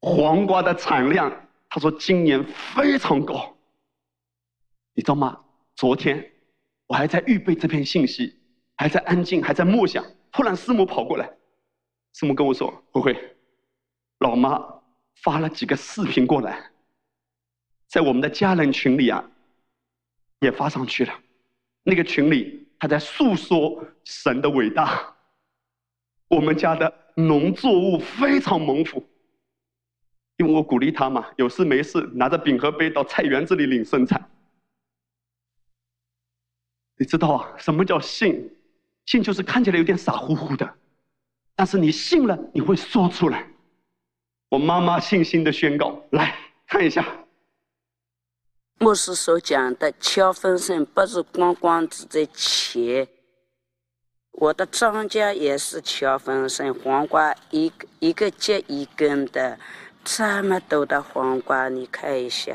[0.00, 1.28] 黄瓜的产量，
[1.68, 3.52] 他说今年非常高。
[4.94, 5.40] 你知道吗？
[5.74, 6.24] 昨天
[6.86, 8.38] 我还在预备这篇信息，
[8.76, 10.04] 还在安静，还在默想。
[10.30, 11.28] 突然师母跑过来，
[12.14, 13.36] 师母跟我说：“慧慧，
[14.20, 14.62] 老妈
[15.22, 16.70] 发了几个视频过来，
[17.88, 19.24] 在我们的家人群里啊，
[20.40, 21.12] 也发上去了。
[21.82, 25.14] 那个群里他在诉说神的伟大，
[26.28, 29.04] 我们家的农作物非常丰富。”
[30.38, 34.22] 因为我鼓励他嘛，有事没事拿着饼和杯到菜园子里领生菜。
[36.98, 38.50] 你知道啊，什么叫信？
[39.06, 40.74] 信就是看起来有点傻乎乎的，
[41.54, 43.48] 但是你信了，你会说出来。
[44.48, 47.04] 我妈妈信心的宣告，来看一下。
[48.78, 53.08] 牧师所讲的敲风声，不是光光指在钱。
[54.38, 59.58] 我的庄稼也是乔风生，黄瓜一个一个接一根的。
[60.04, 62.54] 这么多的黄瓜，你看一下。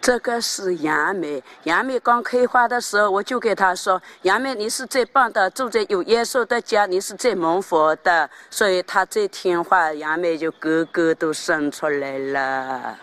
[0.00, 12.98] 这个是杨梅，杨梅刚开花的时候，我就给他说：“杨梅，你是最棒的，住在有耶稣的家，你是最蒙福的。”所以他最听话，杨梅就个个都生出来了。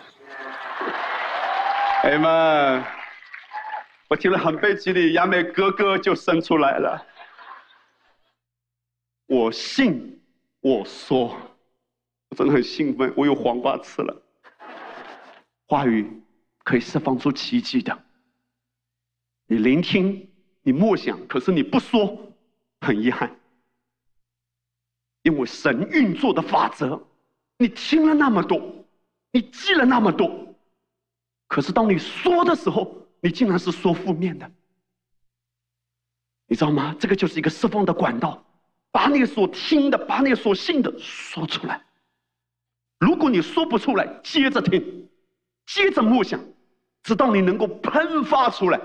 [2.02, 2.84] 哎们，
[4.08, 7.04] 我听了很被激励，杨梅哥哥就生出来了。
[9.26, 10.20] 我信，
[10.60, 11.36] 我说。
[12.28, 14.22] 我真的很兴奋，我有黄瓜吃了。
[15.68, 16.08] 话语
[16.64, 17.96] 可以释放出奇迹的。
[19.46, 20.28] 你聆听，
[20.62, 22.32] 你默想，可是你不说，
[22.80, 23.32] 很遗憾。
[25.22, 27.00] 因为神运作的法则，
[27.58, 28.60] 你听了那么多，
[29.30, 30.54] 你记了那么多，
[31.46, 34.50] 可是当你说的时候，你竟然是说负面的。
[36.46, 36.94] 你知道吗？
[36.98, 38.44] 这个就是一个释放的管道，
[38.92, 41.84] 把你所听的，把你所信的说出来。
[43.00, 45.08] 如果你说不出来，接着听，
[45.66, 46.40] 接着默想，
[47.02, 48.80] 直到你能够喷发出来。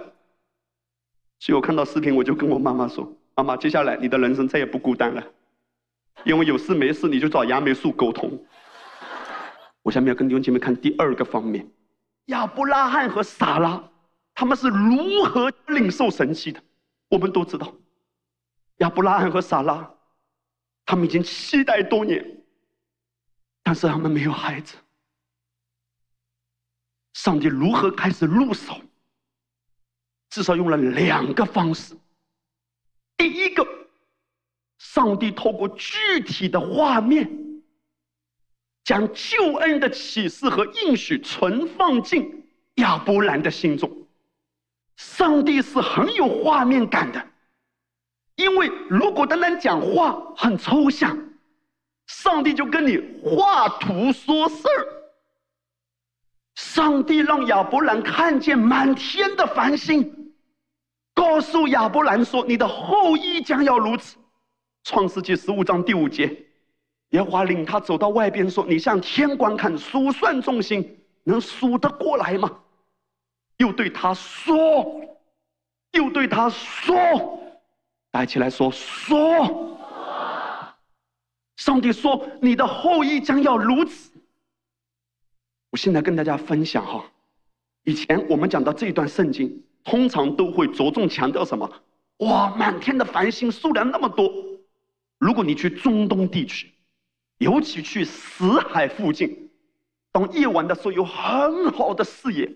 [1.40, 5.24] 所以我看到视频，我就跟我妈妈说：“妈妈，接下来你的人生再也不孤单了，
[6.24, 8.32] 因为有事没事你就找杨梅树沟通。”
[9.84, 11.68] 我下面要跟弟兄姐妹看第二个方面：
[12.26, 13.84] 亚伯拉罕和撒拉
[14.34, 16.62] 他们是如何领受神迹的？
[17.10, 17.74] 我们都知道，
[18.78, 19.94] 亚伯拉罕和撒拉
[20.86, 22.26] 他们已经期待多年。
[23.64, 24.76] 但是他们没有孩子，
[27.14, 28.82] 上帝如何开始入手？
[30.30, 31.96] 至少用了两个方式。
[33.18, 33.64] 第一个，
[34.80, 37.30] 上帝透过具体的画面，
[38.84, 44.01] 将救恩的启示和应许存放进亚伯兰的心中。
[45.04, 47.20] 上帝是很有画面感的，
[48.36, 51.18] 因为如果单单讲话，很抽象。
[52.06, 54.88] 上帝就跟你画图说事儿。
[56.54, 60.34] 上帝让亚伯兰看见满天的繁星，
[61.16, 64.18] 告诉亚伯兰说：“你的后裔将要如此。”
[64.86, 66.46] 创世纪十五章第五节，
[67.10, 72.52] 耶和华领他走到外边说：“你向天观看，数算众星，能数得过来吗？”
[73.62, 75.00] 又对他说
[75.94, 77.40] ：“又对他说，
[78.10, 79.78] 带起来说说。”
[81.58, 84.10] 上帝说：“你的后裔将要如此。”
[85.70, 87.06] 我现在跟大家分享哈，
[87.84, 91.72] 以前我们讲到这一段圣经，通常都会着重强调什么？
[92.18, 94.34] 哇，满天的繁星数量那么多。
[95.20, 96.74] 如果你去中东地区，
[97.38, 99.52] 尤其去死海附近，
[100.12, 102.52] 当夜晚的时候有很好的视野，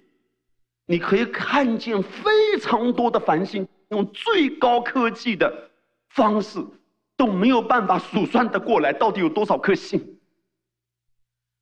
[0.86, 5.70] 你可以看见非常多的繁星，用最高科技的
[6.10, 6.66] 方式。
[7.18, 10.18] 都没有办法数算得过来，到底有多少颗星？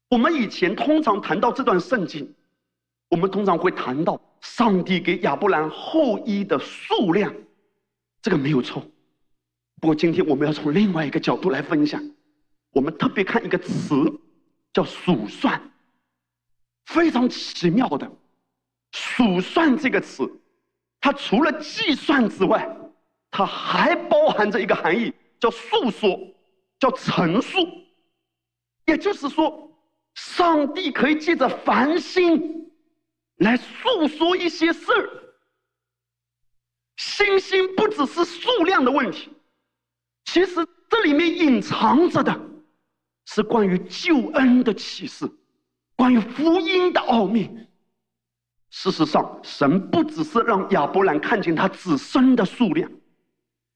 [0.10, 2.34] 我们以前通常谈到这段圣经，
[3.08, 7.32] 我们通常会谈到上帝给亚伯兰后裔的数量，
[8.20, 8.84] 这个没有错。
[9.80, 12.04] 不过今天我们要从另外一个角度来分享，
[12.72, 13.94] 我们特别看一个词，
[14.74, 15.72] 叫数算，
[16.88, 18.12] 非常奇妙的。
[18.94, 20.24] 数算这个词，
[21.02, 22.78] 它除了计算之外，
[23.30, 26.18] 它还包含着一个含义，叫诉说，
[26.80, 27.68] 叫陈述。
[28.86, 29.72] 也就是说，
[30.14, 32.72] 上帝可以借着繁星
[33.38, 35.10] 来诉说一些事儿。
[36.98, 39.32] 星星不只是数量的问题，
[40.26, 40.56] 其实
[40.88, 42.40] 这里面隐藏着的
[43.26, 45.28] 是关于救恩的启示，
[45.96, 47.50] 关于福音的奥秘。
[48.76, 52.90] 事实上，神不只是让亚伯兰看见他子孙的数量。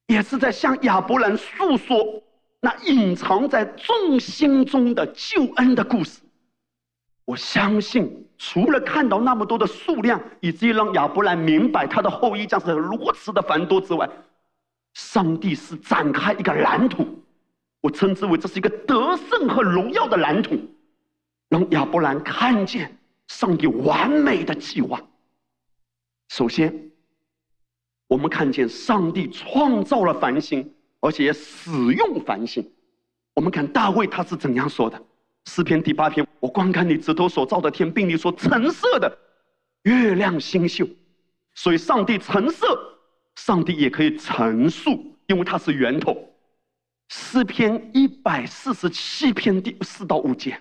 [0.08, 2.24] 也是在向亚伯兰诉说
[2.60, 6.22] 那隐藏在众心中的救恩的故事。
[7.26, 14.10] 我相信，除了看到那么多的数量，以至于让亚伯兰明白他的后裔将是如此的繁多之外，
[14.96, 17.06] 上帝是展开一个蓝图，
[17.82, 20.58] 我称之为这是一个得胜和荣耀的蓝图，
[21.50, 22.97] 让亚伯兰看见
[23.28, 25.02] 上帝完美的计划。
[26.30, 26.84] 首先。
[28.10, 32.66] 我们看见上帝创造了繁星，而且也使用繁星。
[33.34, 34.98] 我们看大卫他是怎样说的？
[35.44, 39.14] 诗篇第八篇：“我观看你指头所造的天，并你所陈设的
[39.84, 40.88] 月亮星宿。”
[41.54, 42.66] 所以，上帝陈设，
[43.36, 46.18] 上帝也可以陈述，因为他是源头。
[47.10, 50.58] 诗篇一百四十七篇第四到五节，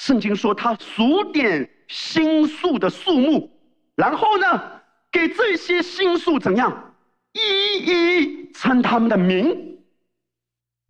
[0.00, 3.50] 圣经说他数点星宿的数目，
[3.94, 4.80] 然后呢？
[5.12, 6.94] 给这些星宿怎样
[7.32, 7.40] 一
[7.84, 9.78] 一称他们的名？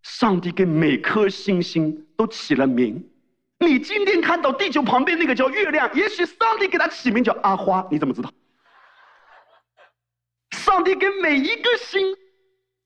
[0.02, 3.04] 上帝给每颗星星都起了名。
[3.58, 8.30] 你今天看到地球旁边那个叫月亮，也许上帝给它起名叫阿花，你怎么知道？
[10.52, 12.14] 上帝给每一个星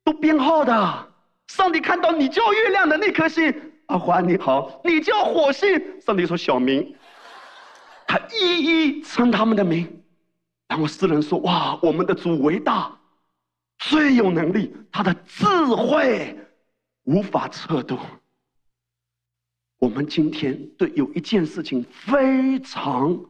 [0.04, 1.12] 都编号的。
[1.48, 6.94] 上帝看到你叫月亮的那颗星，阿华你好；你叫火星，上帝说小明，
[8.06, 10.02] 他一一称他们的名。
[10.66, 12.98] 然后诗人说：“哇，我们的主伟大，
[13.78, 16.36] 最有能力，他的智慧
[17.04, 17.98] 无法测度。
[19.78, 23.20] 我们今天对有一件事情非常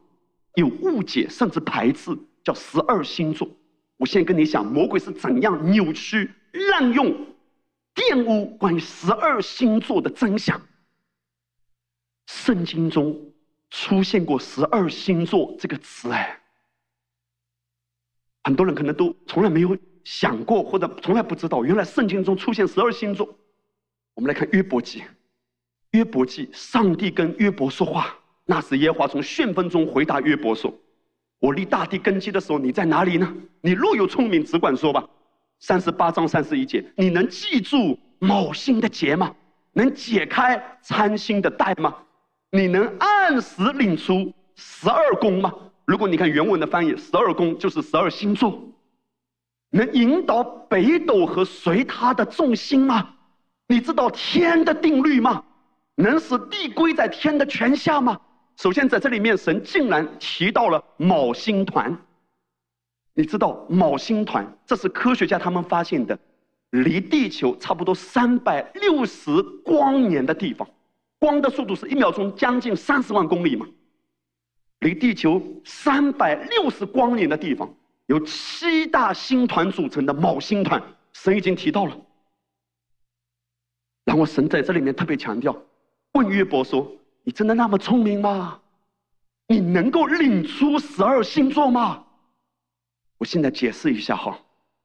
[0.55, 3.47] 有误解，甚至排斥，叫十二星座。
[3.97, 7.13] 我现在跟你讲，魔鬼是怎样扭曲、滥用、
[7.95, 10.61] 玷污关于十二星座的真相。
[12.27, 13.33] 圣经中
[13.69, 16.41] 出现过‘十二星座’这个词，哎。”
[18.43, 23.27] 很多人可能都从来没有想过，或者从来不知道，原来圣经中出现十二星座。
[24.13, 25.03] 我们来看约伯记，
[25.91, 28.15] 约伯记，上帝跟约伯说话，
[28.45, 30.71] 那时耶和华从旋风中回答约伯说
[31.39, 33.35] ：“我立大地根基的时候，你在哪里呢？
[33.61, 35.09] 你若有聪明，只管说吧。”
[35.67, 39.33] 三十八章三十一节，你能记住某星的节吗？
[39.73, 41.95] 能解开参星的带吗？
[42.51, 45.51] 你能按时领出十二宫吗？
[45.85, 48.61] 如果你看原文的翻译，十二宫就是十二星座，
[49.71, 53.15] 能引导北斗和随它的重心吗？
[53.67, 55.43] 你知道天的定律吗？
[55.95, 58.15] 能使地归在天的权下吗？
[58.57, 61.97] 首先在这里面，神竟然提到了卯星团。
[63.17, 66.19] 你知道昴星团，这是科学家他们发现的，
[66.71, 70.67] 离地球差不多三百六十光年的地方，
[71.17, 73.65] 光的速度是一秒钟将近三十万公里嘛。
[74.79, 77.73] 离地球三百六十光年的地方，
[78.07, 81.97] 由七大星团组成的昴星团，神已经提到了。
[84.03, 85.55] 然后神在这里面特别强调，
[86.11, 86.91] 问约伯说
[87.23, 88.59] ：“你真的那么聪明吗？
[89.47, 92.03] 你能够领出十二星座吗？”
[93.17, 94.39] 我现在解释一下哈，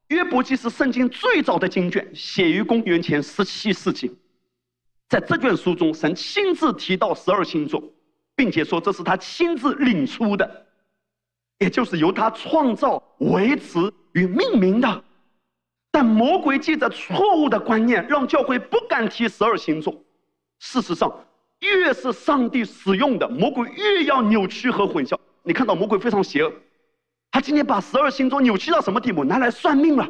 [0.08, 4.10] 约伯记是圣经最早的经卷，写于公元前十七世纪。
[5.08, 7.82] 在这卷书中，神亲自提到十二星座。
[8.36, 10.66] 并且说这是他亲自领出的，
[11.58, 13.78] 也就是由他创造、维持
[14.12, 15.04] 与命名的。
[15.90, 19.94] 但魔鬼借着错误的观念，让教会不敢提十二星座。
[20.58, 21.12] 事实上，
[21.58, 25.18] 越是上帝使用的，魔鬼越要扭曲和混淆。
[25.42, 26.50] 你看到魔鬼非常邪恶，
[27.30, 29.24] 他今天把十二星座扭曲到什么地步？
[29.24, 30.08] 拿来算命了，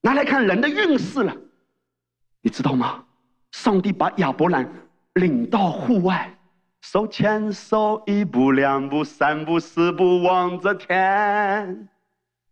[0.00, 1.34] 拿来看人的运势了。
[2.42, 3.04] 你知道吗？
[3.52, 4.70] 上帝把亚伯兰
[5.14, 6.32] 领到户外。
[6.82, 11.88] 手牵手，一步两步三步四步望着天，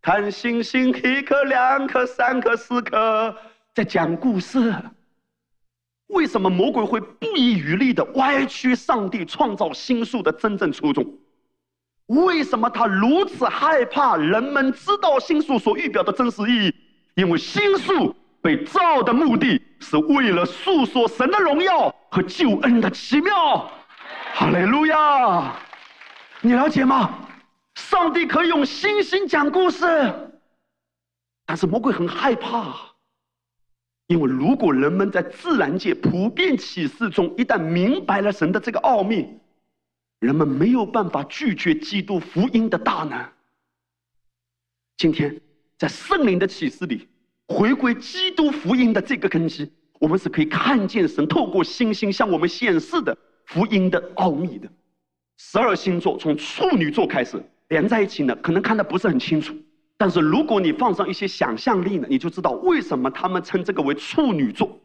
[0.03, 3.37] 看星星一颗两颗三颗四颗，
[3.75, 4.75] 在讲故事。
[6.09, 11.07] 为什么魔鬼会不遗余力的歪曲上帝创造星宿的真正初衷？
[12.07, 16.75] 为什么他如此害怕人们知道星宿所预表的真实意义？
[17.15, 23.71] 因为星宿被造的目的是为了诉说神的荣耀和救恩的奇妙。
[24.35, 25.57] 哈利路亚，
[26.41, 27.21] 你了解吗？
[27.77, 29.85] 上帝可以用星星讲故事，
[31.47, 32.75] 但是魔鬼很害怕，
[34.09, 39.39] 因为如果人们在自然界普遍启示中一旦明白了神的这个奥秘，
[40.25, 43.23] 人们没有办法拒绝基督福音的大能。
[44.97, 45.39] 今天
[45.77, 47.07] 在圣灵的启示里，
[47.49, 49.71] 回归基督福音的这个根基，
[50.01, 53.15] 我们是可以看见神透过星星向我们显示的
[53.45, 54.67] 福音的奥秘的。
[55.37, 59.55] 十二星座从处女座开始连在一起呢，可能看得不是很清楚。
[59.99, 64.81] 但是如果你放上一些想象力呢，你就知道为什么他们称这个为处女座，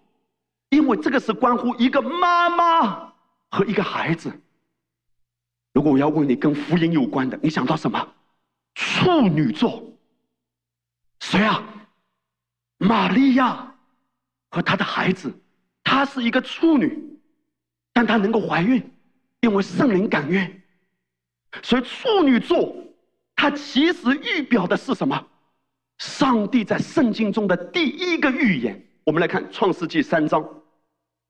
[0.71, 3.13] 因为这个是关乎一个妈妈
[3.51, 4.29] 和一个孩子。
[5.74, 8.15] 如果我要问你跟福音有关的，你想到什么？
[8.76, 9.84] 处女座。
[11.20, 11.63] 谁啊？
[12.78, 13.76] 玛利亚
[14.49, 15.34] 和她的孩子，
[15.84, 16.97] 她是一个处女，
[17.93, 18.82] 但她能够怀孕。
[19.41, 20.61] 因为圣灵感愿，
[21.63, 22.76] 所以处女座，
[23.36, 25.28] 它其实预表的是什么？
[25.97, 28.86] 上帝在圣经中的第一个预言。
[29.05, 30.45] 我们来看创世纪三章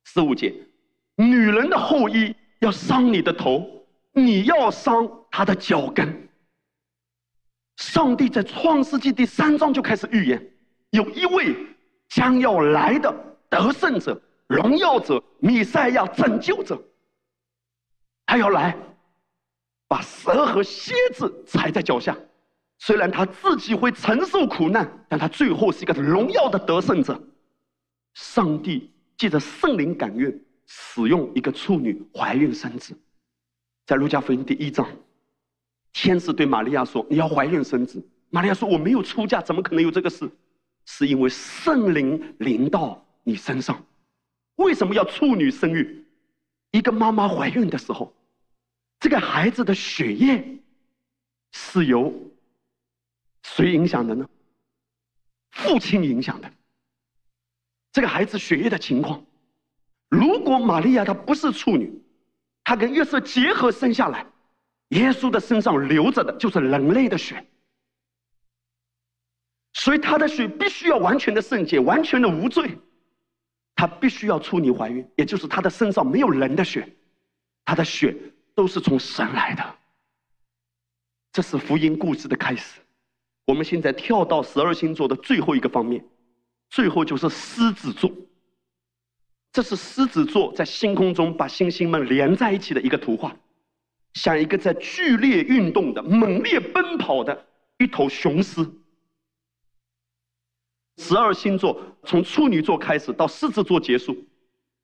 [0.06, 0.54] 十五节：
[1.18, 3.79] 女人的后裔要伤你的头，
[4.14, 6.30] 你要伤他的脚跟。
[7.78, 10.51] 上帝在创世纪第三章就开始预言，
[10.89, 11.55] 有一位
[12.10, 13.14] 将要来的
[13.49, 16.82] 得胜者、荣耀者、弥赛亚、拯救者。
[18.26, 18.78] 他要来，
[19.88, 22.18] 把蛇和蝎子踩在脚下。
[22.80, 27.22] 虽然他自己会承受苦难，但他最后是一个荣耀的得胜者。
[28.14, 32.97] 上帝借着圣灵感愿，使用一个处女怀孕生子。
[33.90, 34.88] 在路加福音第一章，
[35.94, 40.30] 天使对玛利亚说：“你要怀孕生子。”玛利亚说：“我没有出嫁，怎么可能有这个事？
[40.86, 43.84] 是因为圣灵临到你身上。
[44.58, 46.06] 为什么要处女生育？
[46.70, 48.14] 一个妈妈怀孕的时候。”
[49.02, 50.60] 这个孩子的血液
[51.54, 52.14] 是由
[53.42, 54.30] 谁影响的呢？
[55.50, 56.54] 父亲影响的。
[57.92, 59.26] 这个孩子血液的情况，
[60.10, 61.92] 如果玛利亚她不是处女，
[62.70, 64.24] 他跟约瑟结合生下来，
[64.90, 67.44] 耶稣的身上流着的就是人类的血，
[69.74, 72.78] 所以他的血必须要完全的圣洁，完全的无罪。
[73.74, 76.88] 他必须要处女怀孕，也就是他的身上没有人的血，
[77.66, 78.16] 他的血。
[78.54, 79.76] 都是从神来的，
[81.32, 82.82] 这是福音故事的开始。
[83.46, 86.06] 我们现在跳到十二星座的最后一个方面，
[86.70, 88.12] 最后就是狮子座。
[89.52, 93.36] 这是狮子座在星空中把星星们连在一起的一个图画，
[94.14, 97.47] 像一个在剧烈运动的、猛烈奔跑的
[97.78, 98.66] 一头雄狮。
[100.97, 104.26] 十二星座从处女座开始到狮子座结束。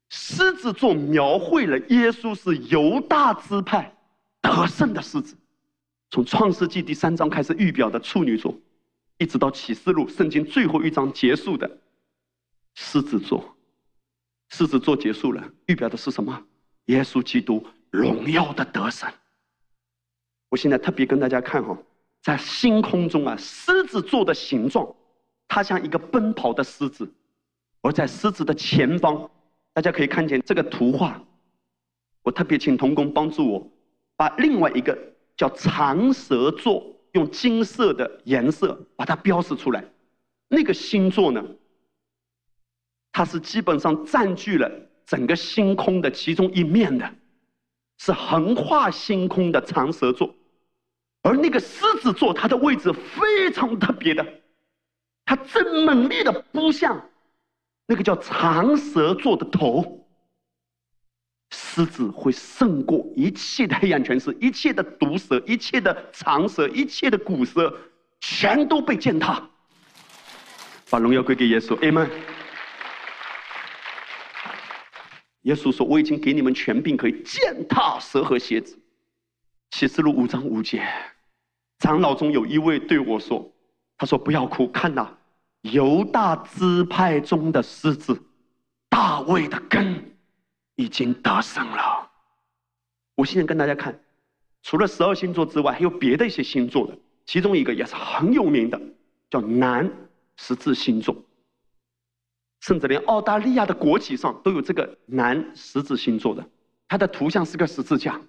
[0.10, 3.96] 狮子座描绘了耶稣是犹大支派
[4.40, 5.36] 得胜的狮子，
[6.12, 8.56] 从创世纪第三章开始预表的处女座，
[9.18, 11.80] 一直到启示录圣经最后一章结束的
[12.76, 13.55] 狮子座，
[14.50, 16.44] 狮子座结束了，预表的是什么？
[16.86, 19.12] 耶稣基督荣耀的得胜。
[20.50, 21.78] 我现在特别跟大家看哈，
[22.22, 24.96] 在星空中啊，狮子座的形状，
[25.48, 27.12] 它像一个奔跑的狮子，
[27.82, 29.30] 而在狮子的前方。
[29.74, 31.22] 大家可以看见这个图画，
[32.22, 33.72] 我特别请童工帮助我，
[34.16, 34.98] 把另外一个
[35.36, 36.82] 叫长蛇座
[37.12, 39.84] 用金色的颜色把它标示出来。
[40.48, 41.44] 那个星座呢，
[43.16, 44.70] 它是基本上占据了
[45.06, 47.10] 整个星空的其中一面的，
[47.98, 50.36] 是横跨星空的长蛇座。
[51.22, 54.26] 而那个狮子座，它的位置非常特别的，
[55.24, 57.02] 它正猛烈的扑向。
[57.88, 60.06] 那个叫长蛇座的头，
[61.52, 67.74] 狮子会胜过一切的黑暗权势，一切的毒蛇，一切的长蛇，一切的古蛇，
[68.20, 69.42] 全都被践踏。
[70.90, 72.10] 把荣耀归给耶稣，Amen。
[75.46, 78.78] 耶稣说：“我已经给你们权柄，可以践踏蛇和蝎子。”
[79.72, 80.88] 启示录五章五节，
[81.80, 83.52] 长老中有一位对我说
[83.98, 85.18] ：“他说不要哭，看呐。”
[85.72, 88.20] 犹大支派中的狮子，
[88.88, 90.16] 大卫的根
[90.76, 92.08] 已经得胜了。
[93.16, 94.00] 我现在跟大家看，
[94.62, 98.80] 除了十二星座之外，还有别的一些星座的，其中一个也是很有名的，
[99.30, 99.92] 叫南
[100.38, 101.16] 十字星座。
[102.66, 106.44] 甚至连澳大利亚的国旗上都有这个南十字星座的，
[106.88, 108.20] 它的图像是个十字架，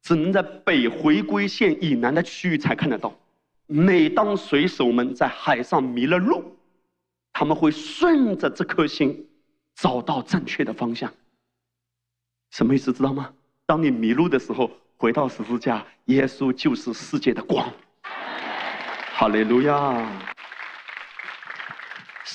[0.00, 3.14] 只能在北回归线以南的区域才看得到。
[3.66, 6.56] 每当水手们在海上迷了路，
[7.34, 9.26] 他们会顺着这颗星
[9.74, 11.12] 找到正确的方向。
[12.52, 12.90] 什么意思？
[12.90, 13.30] 知道吗？
[13.66, 17.70] 当你迷路的时候，回到十字架，耶稣就是世界的光。
[19.12, 20.33] 哈利路亚！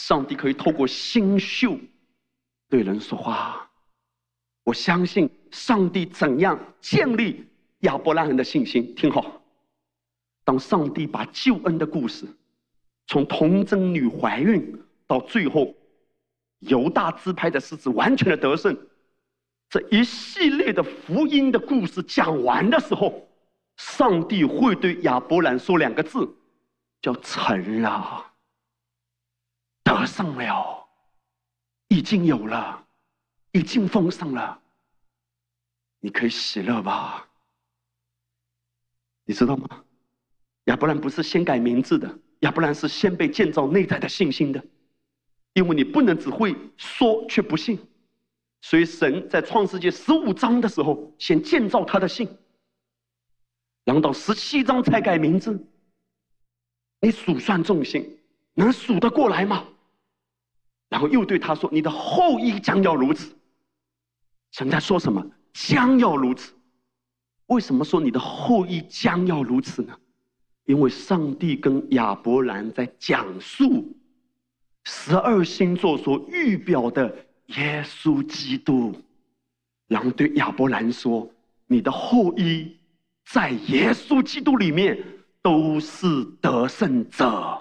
[0.09, 1.79] 上帝可以透过星宿
[2.67, 3.69] 对人说话。
[4.63, 7.45] 我相信上帝怎样建立
[7.81, 8.95] 亚伯拉罕的信心。
[8.95, 9.39] 听好，
[10.43, 12.25] 当上帝把救恩的故事
[13.05, 15.75] 从童贞女怀孕到最后
[16.57, 18.75] 犹大支派的狮子完全的得胜，
[19.69, 23.29] 这一系列的福音的故事讲完的时候，
[23.77, 26.27] 上帝会对亚伯兰说两个字。
[26.99, 28.28] 叫成了，
[29.99, 30.87] 得胜了，
[31.89, 32.85] 已经有了，
[33.51, 34.61] 已经丰盛了，
[35.99, 37.27] 你可以喜乐吧？
[39.25, 39.83] 你知道吗？
[40.65, 44.63] 亚伯兰不是先改名字的，亚伯兰是先被建造内在的信心的，
[45.53, 47.79] 因为你不能只会说却不信，
[48.61, 52.29] 所以神在创世纪十五章的时候先建造他的信，
[53.83, 55.59] 然后到十七章才改名字。
[57.01, 58.17] 你数算众星，
[58.53, 59.65] 能数得过来吗？
[60.89, 63.33] 然后又对他说：“你的后裔将要如此。”
[64.51, 65.25] 神在说什么？
[65.53, 66.53] 将要如此。
[67.47, 69.97] 为什么说你的后裔将要如此呢？
[70.65, 73.95] 因为上帝跟亚伯兰在讲述
[74.83, 77.15] 十二星座所预表的
[77.47, 78.93] 耶稣基督，
[79.87, 81.29] 然后对亚伯兰说
[81.67, 82.75] ：“你的后裔
[83.25, 84.97] 在耶稣基督里面。”
[85.41, 87.57] 都是得胜者，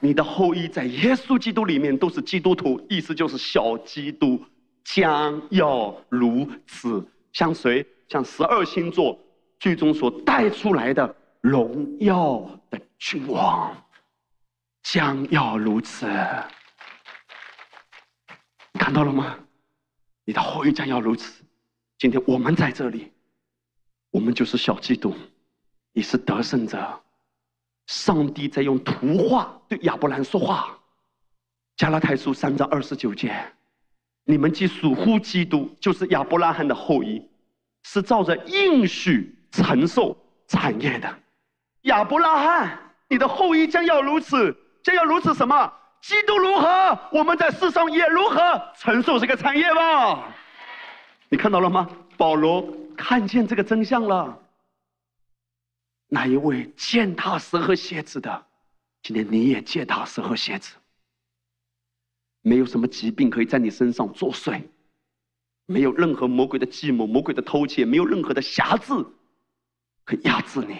[0.00, 4.42] 你的后裔在耶稣基督里面都是基督徒，意思就是小基督
[4.84, 7.86] 将要如此，像谁？
[8.08, 9.18] 像十二星座
[9.58, 12.38] 最终所带出来的荣耀
[12.70, 13.74] 的君王，
[14.82, 16.06] 将要如此。
[18.74, 19.38] 看到了吗？
[20.24, 21.42] 你的后裔将要如此。
[21.98, 23.12] 今天我们在这里，
[24.10, 25.14] 我们就是小基督。
[25.92, 27.02] 你是得胜者，
[27.86, 30.76] 上帝在用图画对亚伯兰说话。
[31.76, 33.34] 加拉太书三章二十九节，
[34.24, 37.22] 你们既属乎基督，就是亚伯拉罕的后裔，
[37.82, 40.16] 是照着应许承受
[40.46, 41.14] 产业的。
[41.82, 42.78] 亚伯拉罕，
[43.08, 45.72] 你的后裔将要如此，将要如此什么？
[46.00, 50.28] 基督如何，我们在世上也如何承受这个产业吧？
[51.28, 51.88] 你看到了吗？
[52.16, 52.64] 保罗
[52.96, 54.38] 看见这个真相了。
[56.08, 58.46] 那一位践踏蛇和蝎子的，
[59.02, 60.74] 今天你也践踏蛇和蝎子。
[62.42, 64.62] 没有什么疾病可以在你身上作祟，
[65.66, 69.04] 没有任何魔鬼的计谋、魔鬼的偷窃，没有任何的瑕疵
[70.04, 70.76] 可以压制你，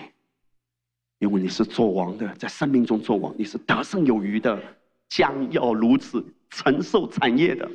[1.18, 4.62] 因为你是做王的，在生命中做王，你是得胜有余的，
[5.08, 7.68] 将要如此承受产业的。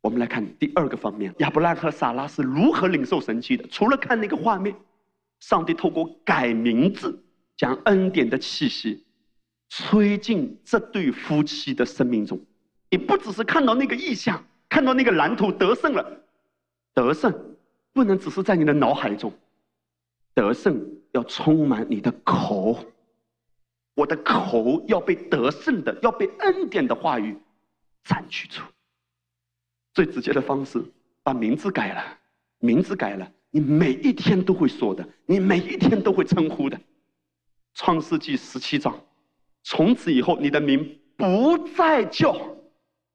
[0.00, 3.68] 我们来看第二个方面，亚伯拉和撒拉是如何领受神迹的？
[3.68, 4.74] 除了看那个画面。
[5.40, 7.24] 上帝透过改名字，
[7.56, 9.04] 将恩典的气息
[9.68, 12.40] 吹进这对夫妻的生命中。
[12.90, 16.20] 你不只是看到那个意象，看到那个蓝图得胜了，
[16.94, 17.56] 得胜
[17.92, 19.32] 不能只是在你的脑海中，
[20.34, 20.80] 得胜
[21.12, 22.84] 要充满你的口。
[23.94, 27.36] 我的口要被得胜的，要被恩典的话语
[28.04, 28.62] 占据住。
[29.92, 30.80] 最直接的方式，
[31.22, 32.18] 把名字改了，
[32.60, 33.30] 名字改了。
[33.50, 36.78] 你每一天都会说的，你每一天都会称呼的。
[37.74, 38.98] 创世纪十七章，
[39.62, 42.36] 从此以后，你的名不再叫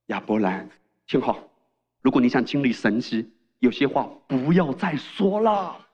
[0.08, 0.70] 亚伯兰。
[1.06, 1.38] 听好，
[2.02, 3.30] 如果你想经历神迹，
[3.60, 5.86] 有些话不要再说了，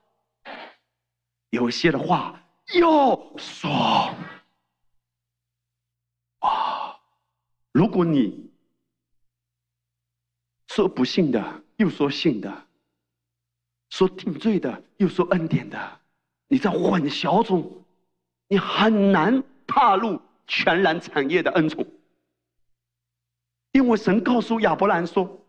[1.50, 2.40] 有些的话
[2.80, 4.14] 要说。
[6.38, 6.96] 啊，
[7.72, 8.50] 如果你
[10.68, 12.66] 说不幸的，又说信的。
[13.90, 15.78] 说定罪的，又说恩典的，
[16.48, 17.84] 你在混淆中，
[18.48, 21.86] 你很难踏入全然产业的恩宠。
[23.72, 25.44] 因为神告诉亚伯兰说：“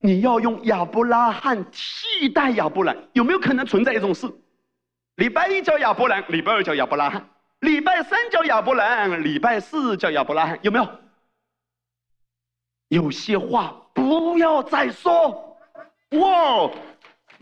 [0.00, 4.30] 你要用亚伯拉罕替代亚伯兰。”有没有可能存在一种事？
[5.16, 7.28] 礼拜一叫亚伯兰，礼拜二叫亚伯拉罕，
[7.60, 10.58] 礼拜三叫亚伯兰，礼拜四叫亚伯拉罕？
[10.62, 10.88] 有没有？
[12.88, 15.56] 有些话不要再说，
[16.10, 16.70] 哇！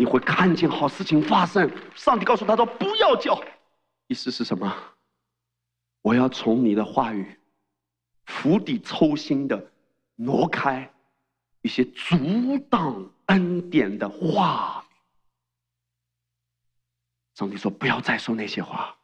[0.01, 1.71] 你会看见好事情发生。
[1.95, 3.39] 上帝告诉他说：“不要叫。”
[4.09, 4.75] 意思是什么？
[6.01, 7.39] 我要从你的话语
[8.25, 9.71] 釜底抽薪的
[10.17, 10.91] 挪开
[11.61, 12.17] 一些阻
[12.71, 14.83] 挡恩典的话。
[17.35, 18.97] 上帝说：“不要再说那些话。”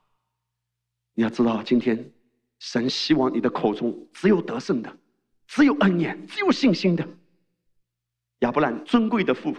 [1.12, 2.10] 你要知道，今天
[2.58, 4.96] 神希望你的口中只有得胜的，
[5.46, 7.06] 只有恩典，只有信心的。
[8.38, 9.54] 亚伯兰尊贵的父。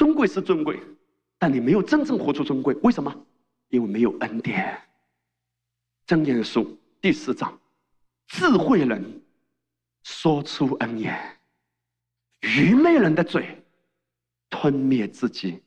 [0.00, 0.80] 尊贵是尊贵，
[1.38, 3.14] 但你没有真正活出尊贵，为什么？
[3.68, 4.80] 因为没有恩典。
[6.06, 7.60] 箴言书第四章，
[8.26, 9.20] 智慧人
[10.02, 11.14] 说出恩言，
[12.40, 13.62] 愚昧人的嘴
[14.48, 15.60] 吞灭自己。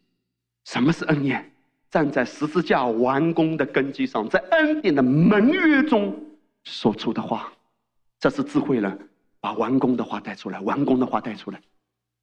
[0.66, 1.54] 什么是恩言？
[1.92, 6.20] 站在十字架完工的根基上，在恩典的盟约中
[6.64, 7.54] 说出的话，
[8.18, 9.10] 这是智慧人
[9.40, 11.62] 把完工的话带出来，完工的话带出来。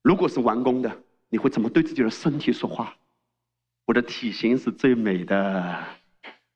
[0.03, 2.95] 如果是完工的，你会怎么对自己的身体说话？
[3.87, 5.85] 我的体型是最美的。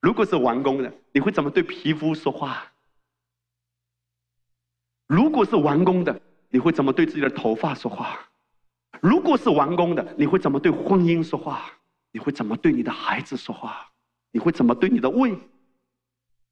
[0.00, 2.70] 如果是完工的，你会怎么对皮肤说话？
[5.06, 6.20] 如果是完工的，
[6.50, 8.18] 你会怎么对自己的头发说话？
[9.00, 11.70] 如果是完工的，你会怎么对婚姻说话？
[12.12, 13.90] 你会怎么对你的孩子说话？
[14.30, 15.36] 你会怎么对你的胃、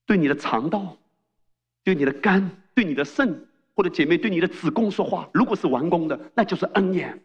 [0.07, 0.97] 对你的肠道、
[1.85, 5.29] 对你的肝、对你的肾，或者姐妹对你的子宫说话？
[5.33, 7.23] 如果是完工的，那就是恩言。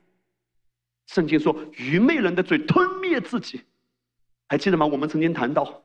[1.07, 3.61] 圣经说：“愚昧人的嘴吞灭自己。”
[4.49, 4.85] 还记得吗？
[4.85, 5.83] 我们曾经谈到，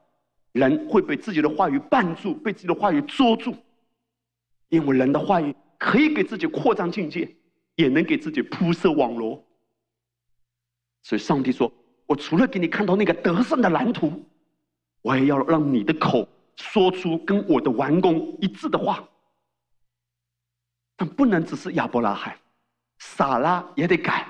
[0.53, 3.57] 人会被自己的话语绊住，被自己的话语捉住，
[4.69, 7.37] 因为人的话语可以给自己扩张境界，
[7.77, 9.43] 也能给自己铺设网罗。
[11.03, 11.73] 所以上帝说
[12.07, 14.25] ：“我除了给你看到那个得胜的蓝图，
[15.03, 19.09] 我也要让你的口说出跟我的完工一致的话。
[20.97, 22.37] 但不能只是亚伯拉罕，
[22.99, 24.27] 撒拉也得改。”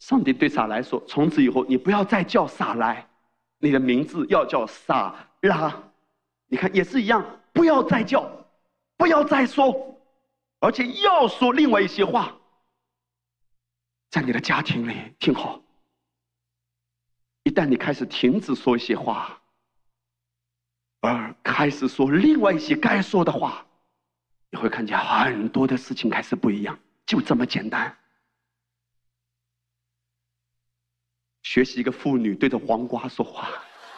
[0.00, 3.08] 上帝对撒来说：“从此以后，你不要再叫撒来，
[3.58, 5.82] 你的名字要叫撒拉。
[6.46, 8.30] 你看，也是一样，不要再叫，
[8.96, 9.98] 不要再说，
[10.60, 12.36] 而且要说另外一些话。
[14.10, 15.60] 在你的家庭里，听好。
[17.44, 19.40] 一旦你开始停止说一些话，
[21.00, 23.66] 而开始说另外一些该说的话，
[24.50, 26.78] 你会看见很多的事情开始不一样。
[27.06, 27.96] 就这么简单。”
[31.54, 33.48] 学习一个妇女对着黄瓜说话，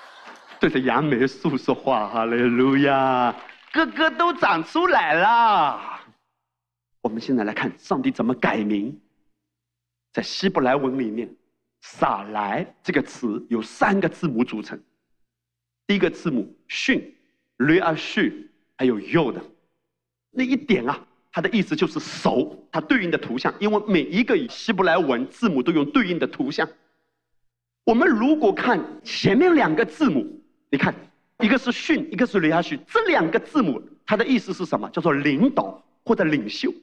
[0.60, 3.34] 对着杨梅树说话，哈利路亚，
[3.72, 5.80] 个个都长出来了。
[7.00, 9.00] 我们现在来看上帝怎么改名。
[10.12, 11.34] 在希伯来文里面
[11.80, 14.78] ，“撒来”这个词由三个字母组成。
[15.86, 17.16] 第一个字母“训
[17.56, 19.42] ”，“雷阿训”，还有 “yo” 的
[20.30, 21.00] 那一点啊，
[21.32, 23.54] 它的意思就是手，它对应的图像。
[23.58, 26.68] 因为每一个以希伯来文字母都有对应的图像。
[27.86, 30.26] 我们如果看前面两个字母，
[30.70, 30.92] 你看，
[31.38, 34.90] 一个是训，一个是雷亚训，这两个字母它的意思是什么？
[34.90, 36.74] 叫做领导或者领袖。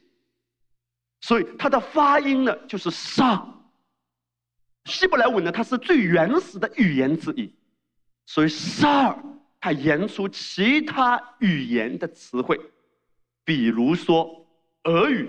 [1.20, 3.50] 所以它的发音呢，就是上。
[4.86, 7.54] 希伯来文呢，它是最原始的语言之一，
[8.26, 9.24] 所以沙尔
[9.60, 12.58] 它言出其他语言的词汇，
[13.44, 14.48] 比如说
[14.86, 15.28] 俄语，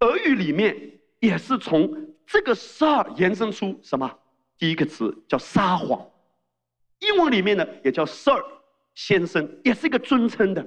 [0.00, 0.74] 俄语里面
[1.20, 4.10] 也是从这个沙尔延伸出什么？
[4.58, 6.10] 第一个词叫撒谎，
[7.00, 8.42] 英文里面呢也叫 Sir
[8.94, 10.66] 先生，也是一个尊称的。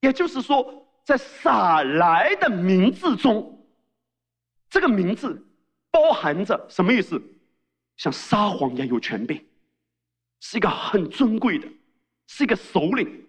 [0.00, 3.66] 也就是说，在撒来的名字中，
[4.68, 5.44] 这个名字
[5.90, 7.20] 包含着什么意思？
[7.96, 9.44] 像撒谎一样有权柄，
[10.40, 11.68] 是一个很尊贵的，
[12.26, 13.26] 是一个首领。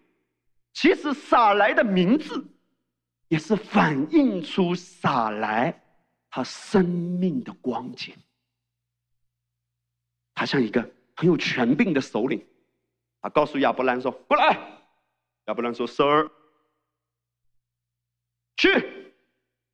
[0.74, 2.46] 其实撒来的名字，
[3.28, 5.82] 也是反映出撒来
[6.30, 8.14] 他生命的光景。
[10.36, 12.46] 他像一个很有权柄的首领，
[13.22, 14.56] 他告诉亚伯兰说：“过来。”
[15.48, 16.30] 亚伯兰说：“Sir，
[18.58, 19.14] 去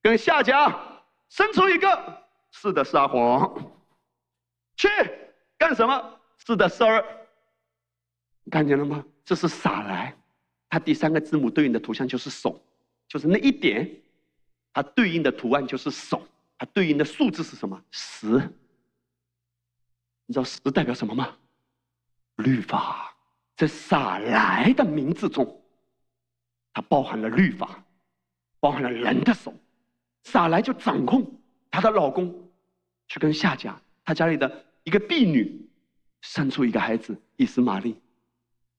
[0.02, 2.24] 跟夏家生出一个。
[2.52, 3.74] ”“是的，撒谎。
[4.78, 4.88] ”“去
[5.58, 7.04] 干什么？”“是的，Sir。”
[8.52, 9.04] 看见了吗？
[9.24, 10.16] 这是撒来，
[10.70, 12.62] 它第三个字母对应的图像就是手，
[13.08, 13.90] 就是那一点，
[14.74, 17.82] 它对应的图案就是手，它对应的数字是什么？
[17.92, 18.42] 十。
[20.32, 21.36] 你知道“十”代表什么吗？
[22.38, 23.14] 律法，
[23.58, 25.62] 在撒来的名字中，
[26.72, 27.84] 它包含了律法，
[28.62, 29.54] 包含了人的手。
[30.24, 31.30] 撒来就掌控
[31.70, 32.34] 她的老公，
[33.10, 35.70] 去跟夏甲他家里的一个婢女
[36.22, 38.00] 生出一个孩子伊斯玛利，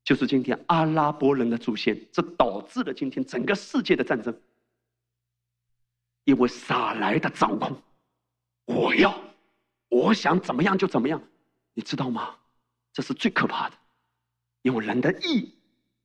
[0.03, 2.00] 就是今天阿拉伯人的祖先。
[2.11, 4.34] 这导致了今天整个世界的战争，
[6.24, 7.76] 因为撒来的掌控。
[8.64, 9.14] 我要，
[9.90, 11.22] 我想怎么样就怎么样。
[11.75, 12.37] 你知道吗？
[12.93, 13.77] 这是最可怕的，
[14.61, 15.55] 因为人的意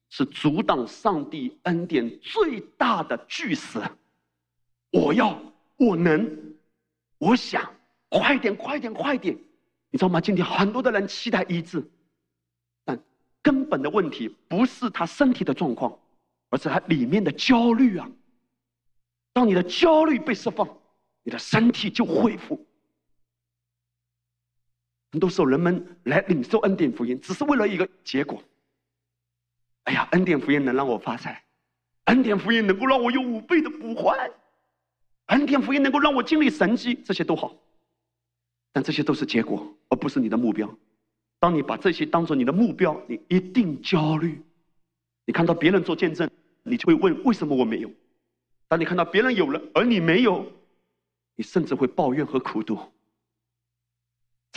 [0.10, 3.82] 是阻挡上帝恩典最大的巨石。
[4.92, 5.38] 我要，
[5.76, 6.56] 我能，
[7.18, 7.70] 我想，
[8.10, 9.38] 快点，快点，快点！
[9.90, 10.22] 你知道吗？
[10.22, 11.86] 今天很多的人期待医治，
[12.86, 12.98] 但
[13.42, 15.98] 根本的问题不是他身体的状况，
[16.50, 18.10] 而是他里面的焦虑啊。
[19.34, 20.68] 当你的焦虑被释放，
[21.24, 22.67] 你的身体就恢复。
[25.18, 28.40] 很多时候人们来领受恩典福音，只是为了一个结果。
[29.86, 31.44] 哎呀，恩典福音能让我发财，
[32.04, 34.30] 恩典福音能够让我有五倍的补还，
[35.26, 37.52] 恩典福音能够让我经历神迹，这些都好。
[38.72, 40.72] 但这些都是结果，而不是你的目标。
[41.40, 44.40] 当你把这些当做你的目标，你一定焦虑。
[45.26, 46.30] 你看到别人做见证，
[46.62, 47.90] 你就会问：为什么我没有？
[48.68, 50.46] 当你看到别人有了，而你没有，
[51.36, 52.78] 你甚至会抱怨和苦读。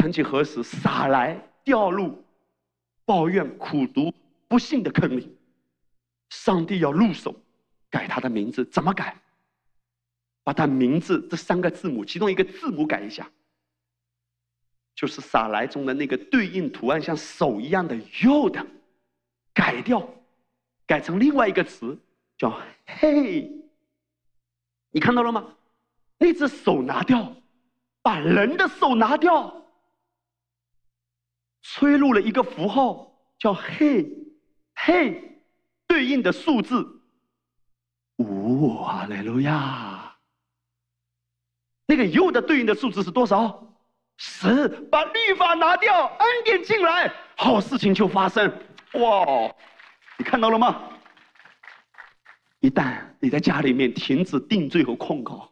[0.00, 2.24] 曾几何时，撒来掉入
[3.04, 4.10] 抱怨、苦读、
[4.48, 5.36] 不幸的坑里，
[6.30, 7.36] 上帝要入手
[7.90, 9.14] 改他的名字，怎么改？
[10.42, 13.30] 把他名字这三个字母，其中一个字母改一下。
[14.94, 18.66] 就是撒来中的那个对应图案，像手一样的右的，
[19.52, 20.08] 改掉，
[20.86, 21.98] 改成另外一个词，
[22.38, 23.52] 叫“嘿”。
[24.92, 25.46] 你看到了吗？
[26.16, 27.36] 那只手拿掉，
[28.00, 29.59] 把人的手拿掉，
[31.62, 34.06] 吹入了一个符号，叫“嘿
[34.74, 35.40] ”，“嘿”，
[35.86, 37.02] 对应的数字
[38.16, 40.16] 五，哈利路亚。
[41.86, 43.66] 那个右的对应的数字是多少？
[44.16, 48.46] 十，把律法拿掉，恩典进来，好事情就发生。
[48.94, 49.52] 哇，
[50.18, 50.88] 你看到了吗？
[52.60, 55.50] 一旦你在家里面停止定罪和控告，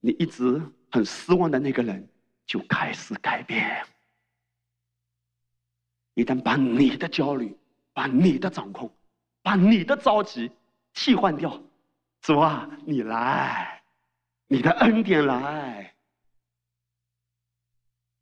[0.00, 0.60] 你一直
[0.90, 2.06] 很失望的那个人
[2.46, 3.82] 就开始改变。
[6.18, 7.56] 一旦把你的焦虑、
[7.92, 8.92] 把你的掌控、
[9.40, 10.50] 把你的着急
[10.92, 11.62] 替换掉，
[12.20, 13.80] 主啊，你来，
[14.48, 15.94] 你的恩典来。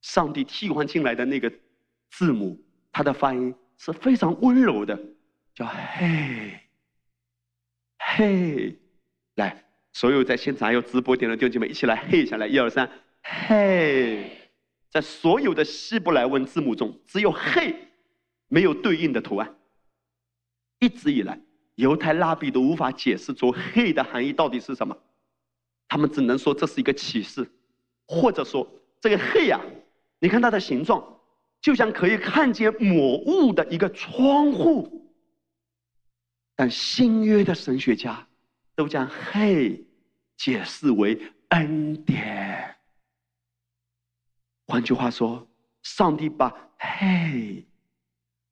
[0.03, 1.51] 上帝替换进来的那个
[2.11, 4.95] 字母，它的发音是非常温柔的，
[5.55, 5.65] 叫
[5.97, 6.61] “嘿，
[7.99, 8.79] 嘿”。
[9.37, 12.87] 来，所有在现场还有直播点的弟兄姐妹，一起来“嘿”一下来，一二三
[13.25, 14.51] ，“嘿”。
[14.93, 17.75] 在所有的希伯来文字母中，只有“嘿”
[18.49, 19.57] 没有对应的图案。
[20.79, 21.41] 一直以来，
[21.77, 24.97] 犹太拉比都无法解释出“黑”的含义到底是什么，
[25.89, 27.51] 他们只能说这是一个启示，
[28.07, 28.69] 或者说
[29.01, 29.61] 这个“黑”呀。
[30.19, 31.21] 你看它的形状，
[31.61, 35.15] 就像可以看见抹雾的一个窗户。
[36.55, 38.27] 但新约的神学家
[38.75, 39.85] 都将“黑”
[40.39, 42.77] 解释为恩典。
[44.67, 45.47] 换句话说，
[45.83, 47.66] 上帝把“嘿”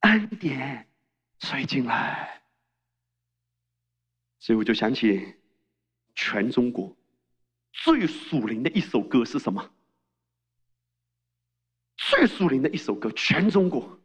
[0.04, 0.86] 恩典
[1.38, 2.42] 吹进来，
[4.38, 5.34] 所以我就想起
[6.14, 6.94] 全中国
[7.72, 9.70] 最属灵的一首歌是什么？
[11.96, 13.98] 最属灵的一首歌，全中国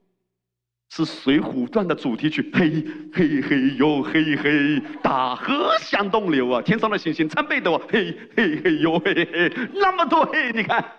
[0.89, 2.49] 是《水浒传》的主题曲。
[2.53, 2.81] 嘿
[3.13, 7.85] 嘿嘿哟，嘿嘿，大河向东流啊，天上的星星参北斗啊。
[7.91, 10.97] 嘿嘿嘿哟，嘿嘿，那么多嘿，你看。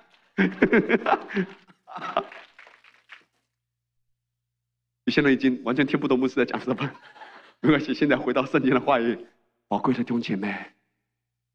[5.10, 6.90] 现在已经完全听不懂牧师在讲什么，
[7.60, 9.26] 没关系，现在回到圣经的话语。
[9.68, 10.72] 宝贵的弟兄姐妹，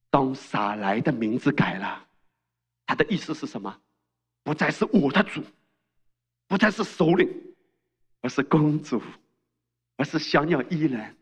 [0.09, 2.07] 当撒来的名字改了，
[2.85, 3.77] 他的意思是什么？
[4.41, 5.43] 不再是我的主，
[6.47, 7.29] 不再是首领，
[8.21, 9.01] 而是公主，
[9.97, 11.17] 而是小鸟依人。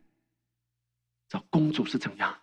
[1.28, 2.38] 这公主是怎样？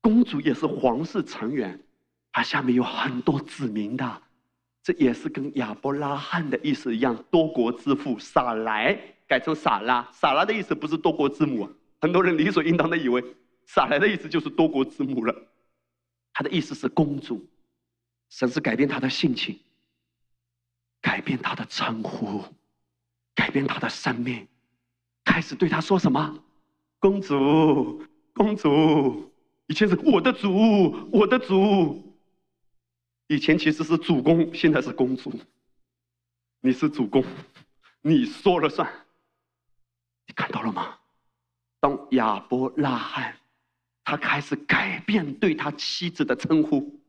[0.00, 1.82] 公主也是皇室成员，
[2.30, 4.22] 她下面有很多子民的。
[4.86, 8.16] 这也是跟亚伯拉罕的意思一样，多国之父。
[8.20, 11.68] 撒来改成撒拉，撒拉的意思不是多国之母。
[12.00, 13.20] 很多人理所应当的以为
[13.64, 15.34] 撒来的意思就是多国之母了。
[16.32, 17.44] 他的意思是公主，
[18.30, 19.58] 甚至改变他的性情。
[21.02, 22.44] 改变他的称呼，
[23.34, 24.46] 改变他的生命，
[25.24, 26.38] 开始对他说什么？
[27.00, 29.32] 公主，公主，
[29.66, 32.05] 以前是我的主，我的主。
[33.28, 35.32] 以前其实是主公，现在是公主。
[36.60, 37.24] 你是主公，
[38.02, 38.88] 你说了算。
[40.26, 40.96] 你看到了吗？
[41.80, 43.36] 当亚伯拉罕，
[44.04, 47.00] 他开始改变对他妻子的称呼。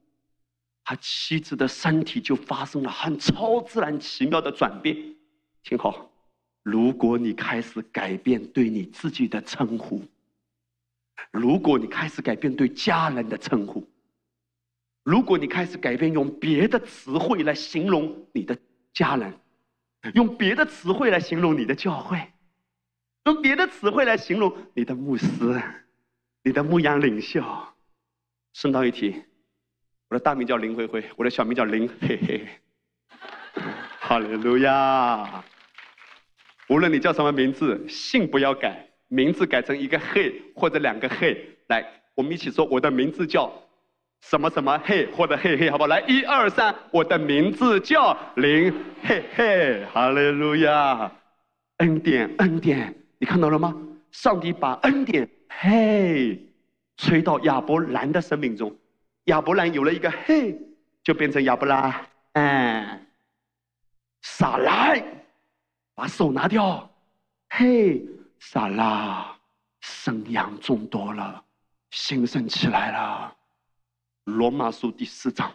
[0.84, 4.96] 他妻子的身体就发生了很超自然、奇妙的转变。
[5.64, 6.10] 听好，
[6.64, 10.02] 如果你开始改变对你自己的称呼，
[11.32, 13.86] 如果你开始改变对家人的称呼，
[15.08, 18.58] 如果你开始改变用别的词汇来形容你的
[18.92, 19.34] 家人，
[20.14, 22.22] 用别的词汇来形容你的教会，
[23.24, 25.26] 用别的词汇来形容你的牧师、
[26.44, 27.42] 你的牧羊领袖，
[28.52, 29.16] 顺道一提。
[30.10, 32.46] 我的大名叫林灰灰，我的小名叫林嘿嘿。
[34.02, 35.42] 哈利路亚！
[36.68, 41.58] 无论你叫什么名字，姓不要改，名字改成一个嘿或者两个嘿。
[41.68, 43.50] 来，我们一起说，我的名字叫
[44.30, 45.88] 什么什么嘿，或者嘿嘿，好不好？
[45.88, 51.10] 来，一二三，我的名字叫林，嘿嘿，哈利路亚，
[51.78, 53.74] 恩典，恩典，你看到了吗？
[54.12, 56.46] 上帝把恩典嘿
[56.98, 58.76] 吹到亚伯兰的生命中，
[59.26, 60.60] 亚伯兰有了一个嘿，
[61.02, 63.00] 就变成亚伯拉，哎，
[64.24, 65.02] 撒来，
[65.96, 66.90] 把手拿掉，
[67.52, 68.06] 嘿，
[68.42, 69.34] 撒拉，
[69.80, 71.42] 生养众多了，
[71.92, 73.34] 兴盛起来了。
[74.28, 75.50] 罗马书第四章，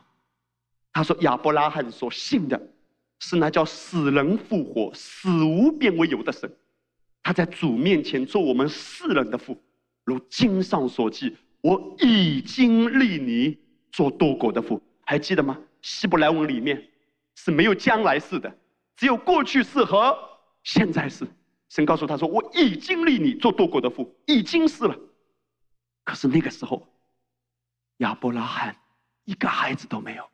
[0.95, 2.59] 他说亚伯拉罕所信的，
[3.19, 6.51] 是那叫死人复活、死无变为有的神。
[7.23, 9.63] 他在主面前做我们世人的父，
[10.05, 13.59] 如经上所记：“我已经立你
[13.91, 15.59] 做多国的父。”还记得吗？
[15.83, 16.83] 希伯来文里面
[17.35, 18.57] 是没有将来式的，
[18.97, 20.17] 只有过去式和
[20.65, 21.27] 现在式。
[21.69, 24.99] 神告诉他说：“我已经立你做多国的父，已经是了。”
[26.05, 26.89] 可是那个时候。
[27.99, 28.77] 亚伯拉罕
[29.25, 30.29] 一个孩子都没有。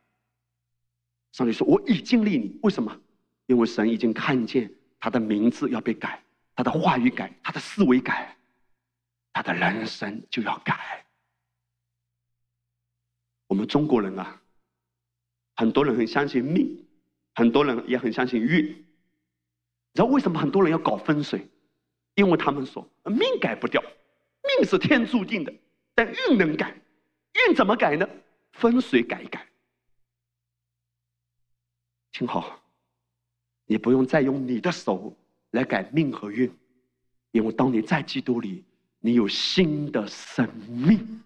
[1.31, 2.99] 上帝说：“我已经立你，为什么？
[3.45, 6.23] 因为神已经看见他的名字要被改，
[6.55, 8.35] 他的话语改，他的思维改，
[9.31, 11.05] 他的人生就要改。”
[13.47, 14.41] 我们中国人啊，
[15.55, 16.85] 很多人很相信命，
[17.35, 18.65] 很多人也很相信运。
[18.65, 21.47] 你知道为什么很多人要搞风水？
[22.15, 25.53] 因为他们说命改不掉，命是天注定的，
[25.95, 26.75] 但运能改。
[27.33, 28.07] 运怎么改呢？
[28.51, 29.45] 风水改一改。
[32.11, 32.61] 听好，
[33.65, 35.15] 你不用再用你的手
[35.51, 36.51] 来改命和运，
[37.31, 38.63] 因为当你在基督里，
[38.99, 41.23] 你有新的生命，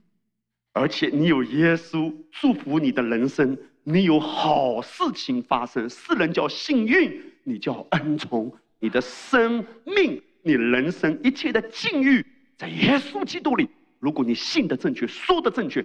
[0.74, 5.90] 而且你有耶稣祝福你的人生，你有好事情发生。
[5.90, 8.56] 世人叫幸运，你叫恩宠。
[8.80, 12.24] 你的生命，你人生一切的境遇，
[12.58, 13.70] 在耶稣基督里。
[14.04, 15.80] 如果你信的正确，说的正确，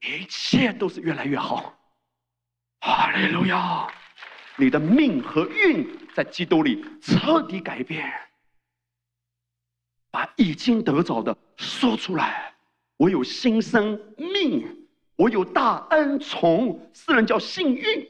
[0.00, 1.76] 一切都是越来越好。
[2.78, 3.92] 哈利路亚！
[4.56, 8.08] 你的命和运在基督里彻底改变。
[10.12, 12.54] 把已经得着的说出来。
[12.96, 18.08] 我有新生命，我有大恩宠，世人叫幸运。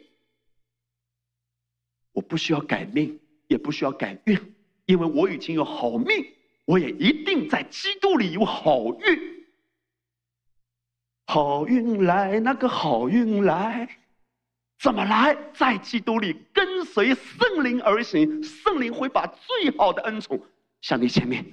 [2.12, 4.39] 我不需要改命，也不需要改运，
[4.85, 6.35] 因为我已经有好命，
[6.67, 9.34] 我也一定在基督里有好运。
[11.27, 13.89] 好运来，那个好运来，
[14.79, 15.37] 怎么来？
[15.55, 20.39] 在基督里跟随圣灵而行，圣灵会把最好的恩宠
[20.83, 21.45] 向你前面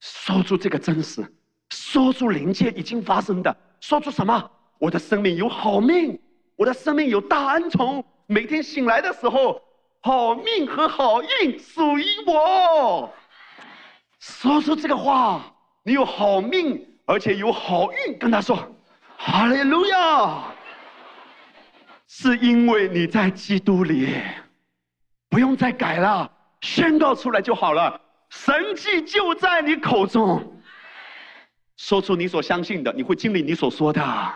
[0.00, 1.26] 说出这个真实，
[1.70, 4.50] 说出灵界已经发生的，说出什么？
[4.78, 6.20] 我的生命有好命，
[6.54, 9.60] 我的生命有大恩宠，每天醒来的时候，
[10.00, 13.12] 好命和好运属于我。
[14.20, 15.52] 说出这个话，
[15.82, 16.97] 你有好命。
[17.08, 18.54] 而且有好运，跟他说
[19.16, 20.44] ：“哈利路亚！”
[22.06, 24.14] 是因为你在基督里，
[25.30, 26.30] 不用再改了，
[26.60, 27.98] 宣告出来就好了。
[28.28, 30.60] 神迹就在你口中，
[31.78, 34.34] 说出你所相信的，你会经历你所说的。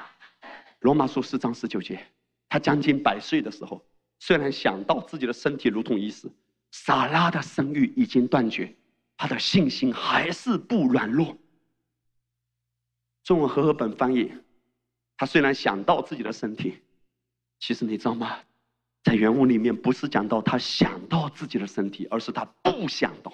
[0.80, 2.02] 罗马书四章十九节，
[2.48, 3.84] 他将近百岁的时候，
[4.18, 6.32] 虽然想到自己的身体如同已死，
[6.70, 8.74] 撒拉的生育已经断绝，
[9.18, 11.36] 他的信心还是不软弱。
[13.24, 14.32] 中文和合本翻译，
[15.16, 16.78] 他虽然想到自己的身体，
[17.60, 18.38] 其实你知道吗？
[19.04, 23.32] 在原文里面不是讲到他想到自己的身体，而是他不想到。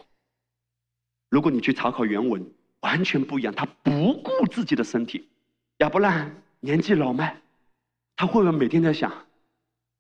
[1.29, 3.55] 如果你去查考原文，完全不一样。
[3.55, 5.29] 他不顾自己的身体，
[5.79, 6.31] 亚伯拉
[6.61, 7.39] 年纪老迈，
[8.17, 9.13] 他会不会每天在想，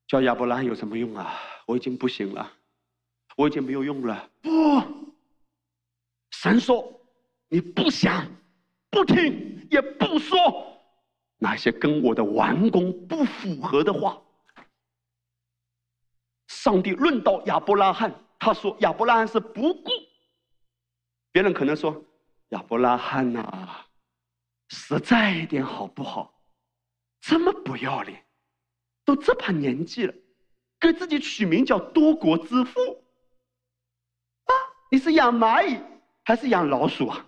[0.06, 1.34] 叫亚伯拉有什么用啊？
[1.66, 2.50] 我已经不行了，
[3.36, 4.30] 我已经没有用了。
[4.40, 4.50] 不，
[6.30, 6.90] 神说
[7.48, 8.26] 你不想。
[8.90, 10.36] 不听也不说
[11.36, 14.20] 那些跟我的完工不符合的话。
[16.48, 19.90] 上帝论到亚伯拉罕，他说亚伯拉罕是不顾。
[21.30, 22.04] 别人可能说
[22.48, 23.86] 亚伯拉罕呐，
[24.68, 26.34] 实在一点好不好？
[27.20, 28.24] 这么不要脸，
[29.04, 30.14] 都这把年纪了，
[30.80, 32.80] 给自己取名叫多国之父。
[34.44, 34.52] 啊，
[34.90, 35.78] 你是养蚂蚁
[36.24, 37.27] 还是养老鼠啊？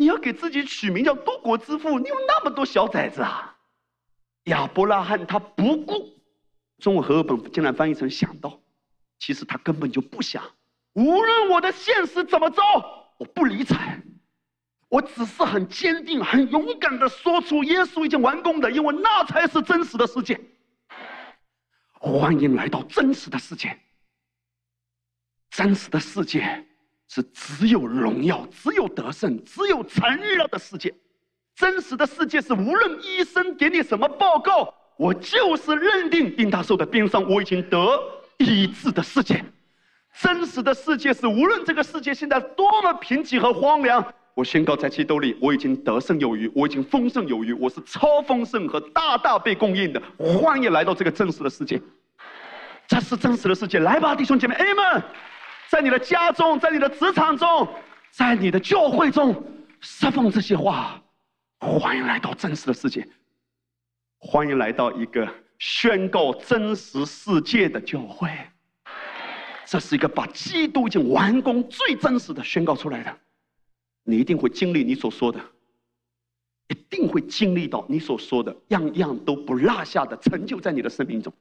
[0.00, 3.54] 你要给自己取名叫多国之父，你有那么多小崽子啊？
[4.44, 6.18] 亚伯拉罕他不顾，
[6.78, 8.58] 中文和合本竟然翻译成想到，
[9.18, 10.42] 其实他根本就不想。
[10.94, 12.62] 无论我的现实怎么着，
[13.18, 14.02] 我不理睬，
[14.88, 20.40] 我只是很坚定、很勇敢的说出耶稣已经完工的，因为那才是真实的世界。
[21.90, 23.78] 欢迎来到真实的世界，
[25.50, 26.66] 真实的世界。
[27.12, 30.94] 是只有荣耀、只有得胜、只有成日的世界，
[31.56, 38.00] 真实的世界是无论医生给你什么报告，我就是认定丁大寿的冰伤，我已经得
[38.38, 39.44] 医治的世界。
[40.20, 44.04] 真实的世界是无论这个世界现在多么贫瘠和荒凉，
[44.34, 50.00] 我宣告在基督里，我已经得胜有余，我已经丰盛有余，我是超丰盛和大大被供应的。
[50.16, 51.80] 欢迎来到这个真实的世界，
[52.86, 53.80] 这是真实的世界。
[53.80, 55.02] 来吧，弟兄姐妹，Amen。
[55.70, 57.68] 在你的家中，在你的职场中，
[58.10, 59.40] 在你的教会中，
[59.80, 61.00] 释放这些话。
[61.60, 63.06] 欢迎来到真实的世界，
[64.18, 68.28] 欢迎来到一个宣告真实世界的教会。
[69.64, 73.16] 这是一个把基督已经完工、最真实的宣告出来的。
[74.02, 75.38] 你一定会经历你所说的，
[76.66, 81.32] 一定会经历到你所说的，样样都不落下的成就在你的生命中。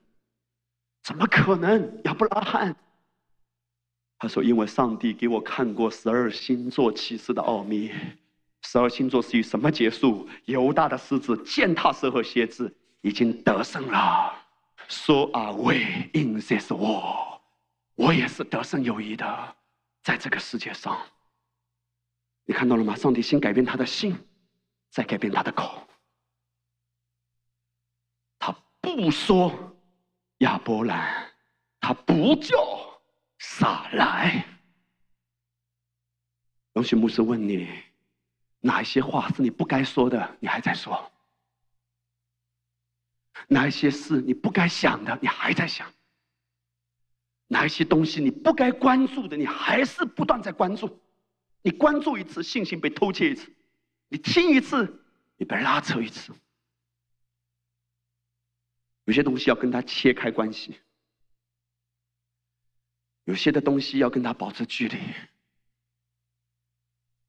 [1.02, 2.00] 怎么可能？
[2.04, 2.76] 亚伯拉罕。
[4.22, 7.90] 他说：“因为上帝给我看过十二星座启示的奥秘，
[8.64, 10.28] 十二星座是以什么结束？
[10.44, 14.36] 犹大的狮子践踏蛇和蝎子，已经得胜了。
[14.90, 17.42] 说啊，为因这是我，
[17.96, 19.56] 我也是得胜有余的，
[20.04, 21.00] 在这个世界上。
[22.44, 22.94] 你看到了吗？
[22.98, 24.18] 上帝先改变他的心，
[24.90, 25.82] 再改变他的口。
[28.38, 29.54] 他不说
[30.40, 31.32] 亚伯兰，
[31.80, 32.58] 他不叫。”
[33.60, 34.46] 撒来，
[36.72, 37.68] 龙许牧师问你，
[38.62, 40.38] 哪一些话是你不该说的？
[40.40, 41.12] 你还在说？
[43.50, 45.20] 哪一些事你不该想的？
[45.22, 45.92] 你还在想？
[47.48, 49.36] 哪一些东西你不该关注的？
[49.36, 50.98] 你还是不断在关注？
[51.62, 53.50] 你关注一次，信心被偷窃一次；
[54.08, 55.04] 你听一次，
[55.36, 56.34] 你被拉扯一次。
[59.04, 60.80] 有些东西要跟他切开关系。
[63.30, 64.98] 有些的东西要跟他保持距离，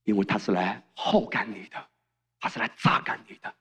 [0.05, 1.89] 因为他是来耗干你的，
[2.39, 3.55] 他是来榨干你的。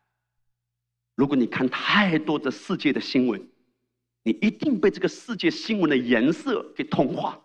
[1.15, 3.45] 如果你看太多的世界的新闻，
[4.23, 7.37] 你一定被这个世界新闻的颜色给同化。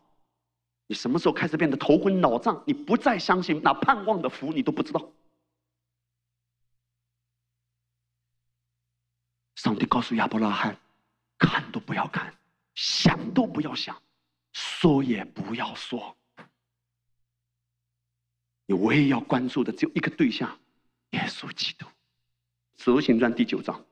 [0.86, 2.62] 你什么时候开始变得头昏脑胀？
[2.64, 5.12] 你不再相信那盼望的福，你都不知道。
[9.56, 10.78] 上帝告诉亚伯拉罕：
[11.36, 12.32] 看都不要看，
[12.76, 14.00] 想都不要想。
[14.54, 16.16] 说也不要说，
[18.66, 20.58] 你唯一要关注的只有一个对象：
[21.10, 21.84] 耶稣基督。
[22.78, 23.84] 使徒行传第九章，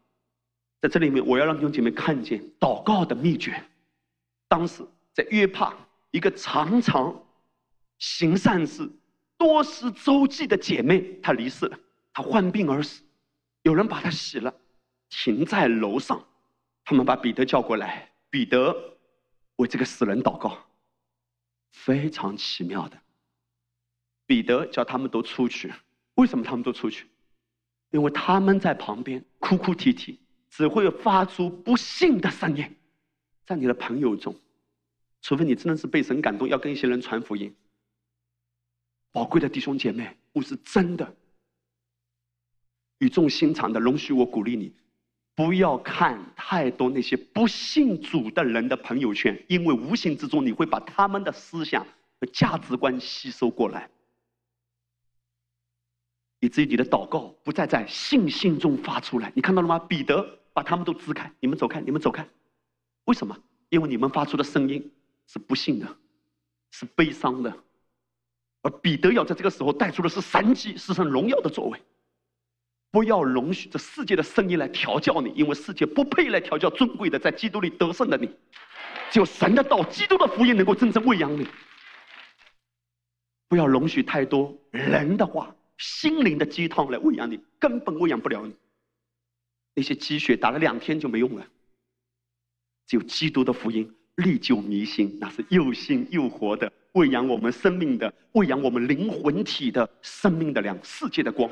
[0.81, 3.63] 在这里面，我要让弟兄姐妹看见祷告的秘诀。
[4.49, 5.75] 当时在约帕，
[6.13, 7.25] 一个常常
[7.99, 8.89] 行善事、
[9.37, 11.79] 多施周济的姐妹，她离世了，
[12.13, 13.03] 她患病而死，
[13.63, 14.55] 有人把她洗了，
[15.09, 16.25] 停在楼上，
[16.85, 18.92] 他们把彼得叫过来，彼得。
[19.63, 20.59] 为这个死人祷告，
[21.71, 23.01] 非常奇妙的。
[24.27, 25.73] 彼得叫他们都出去，
[26.15, 27.07] 为什么他们都出去？
[27.91, 30.19] 因为他们在旁边哭哭啼啼，
[30.51, 32.77] 只会发出不幸的声音。
[33.45, 34.35] 在你的朋友中，
[35.21, 37.55] 除非你真的是被神感动，要跟一些人传福音。
[39.13, 41.15] 宝贵的弟兄姐妹，我是真的
[42.99, 44.75] 语重心长的，容许我鼓励你。
[45.35, 51.87] 不要看太多那些不信主的人的朋友圈，因为无形之中你会把他们的思想
[52.21, 53.89] 和价值观吸收过来，
[56.41, 59.33] 以至于你的祷告不再在信心中发出来。
[59.35, 59.79] 你看到了吗？
[59.79, 62.29] 彼得把他们都支开，你们走开，你们走开。
[63.05, 63.37] 为什么？
[63.71, 64.93] 因为你们发出的声音
[65.27, 65.97] 是不幸的，
[66.73, 67.57] 是悲伤的，
[68.61, 71.83] 而彼得要在这个时候带出的是神迹，是神荣耀的作为。
[72.93, 78.29] 不要容许这世界的声音来调教你，因为世界不配来调教尊贵的在基督里得胜的你。
[79.11, 81.49] 只有神的道、基督的福音能够真正喂养你。
[83.49, 88.55] 不要容许太多人的话、心灵的鸡汤来喂养你，根本喂养不了你。
[89.75, 91.47] 那些鸡血打了两天就没用了。
[92.87, 101.51] 只有基督的福音历久弥新，那是又新又活的，喂养我们生命的、喂养我们灵魂体的生命的粮，世界的光。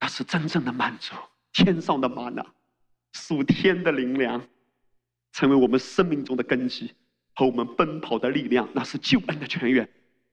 [0.00, 1.14] 那是真正的满足，
[1.52, 2.44] 天上的玛纳，
[3.12, 4.46] 属天的灵粮，
[5.32, 6.94] 成为我们生命中的根基
[7.34, 8.68] 和我们奔跑的力量。
[8.74, 9.88] 那是救恩的泉源，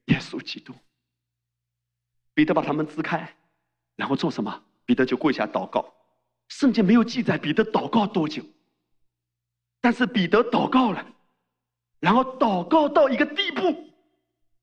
[0.06, 0.74] 耶稣基督。
[2.34, 3.36] 彼得把他们支开，
[3.96, 4.62] 然后做什么？
[4.84, 5.94] 彼得就跪下祷告。
[6.48, 8.44] 圣经没有记载彼得祷告多久，
[9.80, 11.06] 但是彼得祷告了，
[12.00, 13.88] 然后祷告到一个地步，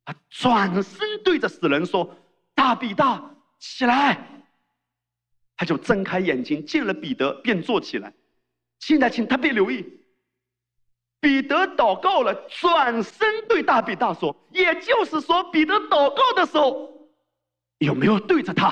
[0.06, 2.15] 他转身对着死人说
[2.53, 4.28] ：“大比大，起来。”
[5.61, 8.11] 他就睁开眼睛，见了彼得，便坐起来。
[8.79, 9.85] 现在，请特别留意，
[11.19, 17.07] 彼得祷告了，转身对大比大说：“也就是说，彼得祷告的时候，
[17.77, 18.71] 有没有对着他？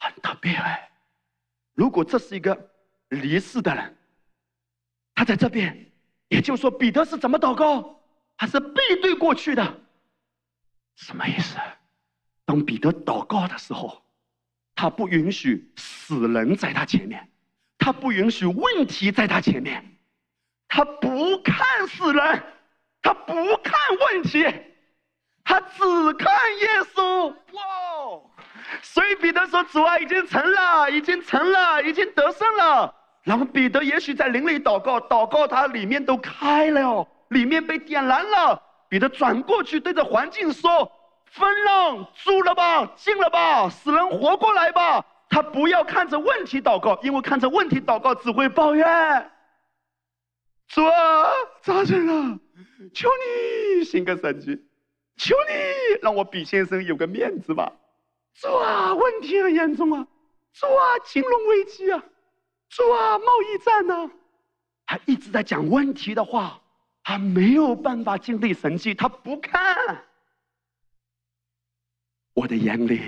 [0.00, 0.90] 很特别哎！
[1.74, 2.72] 如果这是一个
[3.10, 3.96] 离世的人，
[5.14, 5.92] 他在这边，
[6.26, 8.02] 也就是说，彼得是怎么祷告？
[8.36, 9.80] 他是背对过去的，
[10.96, 11.56] 什么意思？
[12.44, 14.02] 当彼得祷告的时候，
[14.80, 17.28] 他不允许死人在他前面，
[17.78, 19.84] 他不允许问题在他前面，
[20.68, 22.42] 他不看死人，
[23.02, 24.46] 他不看问题，
[25.42, 27.26] 他只看耶稣。
[27.26, 27.60] 哇！
[28.80, 32.94] 所以彼得说：“主啊，已经成了，已经成了，已经得胜了。”
[33.26, 38.62] 然后彼得也许在灵里祷告，祷告他里面都开了，里面被点燃了。
[38.88, 40.92] 彼得转过去对着环境说。
[41.30, 45.04] 风浪住了吧，静了吧，死人活过来吧。
[45.28, 49.30] 他不要看着问题祷告，因为看着问题祷告只会抱怨。
[50.68, 51.30] 主啊，
[51.62, 52.38] 咋整啊？
[52.94, 53.08] 求
[53.76, 54.58] 你行个神迹，
[55.16, 57.72] 求你让我比先生有个面子吧。
[58.34, 60.06] 主啊，问题很严重啊。
[60.54, 62.02] 主啊，金融危机啊。
[62.70, 64.10] 主啊，贸易战呢？
[64.86, 66.58] 他一直在讲问题的话，
[67.04, 70.04] 他没有办法经历神迹，他不看。
[72.38, 73.00] 我的眼里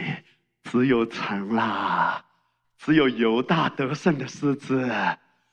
[0.64, 2.20] 只有城啦，
[2.76, 4.90] 只有犹大得胜的狮子。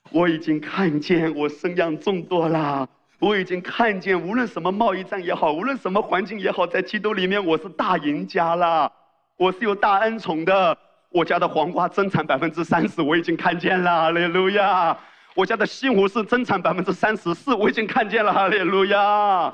[0.10, 2.88] 我已经看见我生养众多啦，
[3.20, 8.92] 我已经看见无论什么贸易战也好，无论什么环境也好，在基督里面我是大赢家啦。
[9.38, 10.76] 我是有大恩宠的，
[11.10, 14.98] 我家的黄瓜增产百分之三十，我已经看见了，哈利路亚！
[15.36, 19.54] 我家的西红柿增产百分之三十四，我已经看见了，哈利路亚！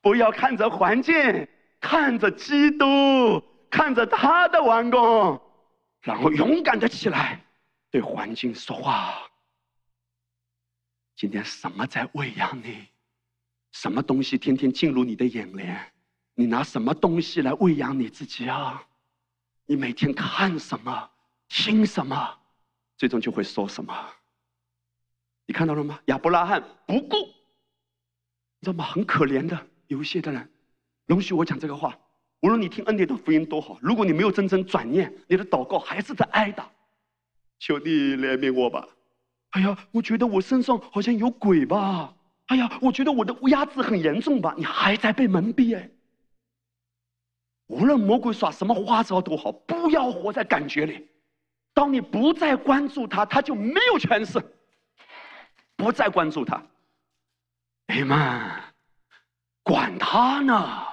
[0.00, 1.46] 不要看着环境，
[1.80, 3.40] 看着基督。
[3.72, 5.40] 看着他的完工，
[6.02, 7.42] 然后勇敢的起来，
[7.90, 9.14] 对环境说话。
[11.16, 12.86] 今天什么在喂养你？
[13.72, 15.90] 什么东西天天进入你的眼帘？
[16.34, 18.86] 你拿什么东西来喂养你自己啊？
[19.64, 21.10] 你每天看什么？
[21.48, 22.38] 听什么？
[22.98, 24.06] 最终就会说什么？
[25.46, 25.98] 你看到了吗？
[26.06, 28.84] 亚伯拉罕不顾，你知道吗？
[28.84, 30.52] 很可怜的，有一些的人，
[31.06, 31.98] 容许我讲这个话。
[32.42, 36.68] 无论你听恩典的福音多好，如果你没有真正转念，你的祷告还是在挨打。
[37.58, 38.86] 求你怜悯我吧！
[39.50, 42.12] 哎呀，我觉得我身上好像有鬼吧！
[42.46, 44.52] 哎呀，我觉得我的压制很严重吧！
[44.56, 45.88] 你还在被蒙蔽哎。
[47.68, 51.08] 无论魔鬼耍什么花招都好，不要活在感觉里。
[51.72, 54.42] 当你不再关注他，他就没有权势。
[55.76, 56.62] 不再关注他，
[57.86, 58.60] 哎妈，
[59.62, 60.91] 管他呢！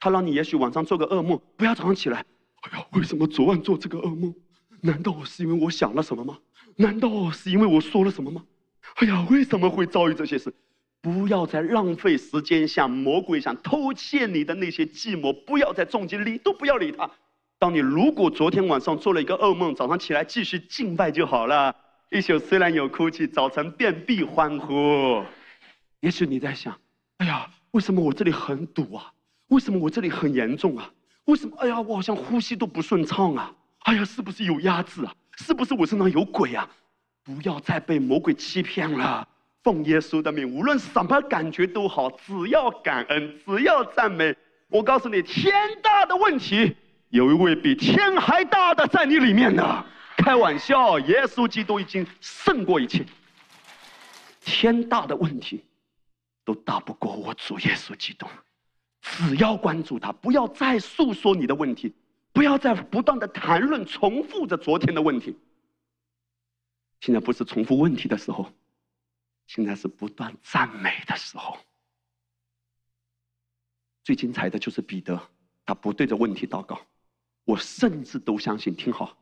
[0.00, 2.24] 他让你也许晚上做个噩梦，不要早上起来。
[2.62, 4.34] 哎呀，为什么昨晚做这个噩梦？
[4.80, 6.38] 难道我是因为我想了什么吗？
[6.76, 8.44] 难道是因为我说了什么吗？
[8.96, 10.52] 哎呀，为什么会遭遇这些事？
[11.00, 17.08] 不要再浪费时间想魔鬼想偷窃你的那些寂寞，不要再重击，理都不要理他。
[17.58, 21.74] 当你如果昨天晚上做了一个噩梦，早上起来继续敬拜就好了。
[22.10, 25.22] 一宿虽然有哭泣，早晨遍地欢呼。
[26.00, 26.76] 也许你在想，
[27.18, 29.12] 哎呀，为什么我这里很堵啊？
[29.48, 30.90] 为什么我这里很严重啊？
[31.24, 31.56] 为什么？
[31.58, 33.52] 哎呀，我好像呼吸都不顺畅啊！
[33.80, 35.14] 哎呀，是不是有压制啊？
[35.36, 36.68] 是不是我身上有鬼啊？
[37.22, 39.26] 不要再被魔鬼欺骗了！
[39.62, 44.34] 奉耶稣的命，无论什么感觉都好，只要感恩，只要赞美。
[44.68, 45.52] 我告诉你，天
[45.82, 46.74] 大的问题，
[47.10, 49.84] 有一位比天还大的在你里面呢。
[50.16, 53.04] 开玩笑，耶稣基督已经胜过一切。
[54.40, 55.64] 天大的问题，
[56.44, 58.26] 都打不过我主耶稣基督。
[59.00, 61.94] 只要关注他，不要再诉说你的问题，
[62.32, 65.36] 不要再不断的谈论、重复着昨天的问题。
[67.00, 68.52] 现在不是重复问题的时候，
[69.46, 71.56] 现在是不断赞美的时候。
[74.02, 75.20] 最精彩的就是彼得，
[75.64, 76.80] 他不对着问题祷告。
[77.44, 79.16] 我甚至都相信，听好，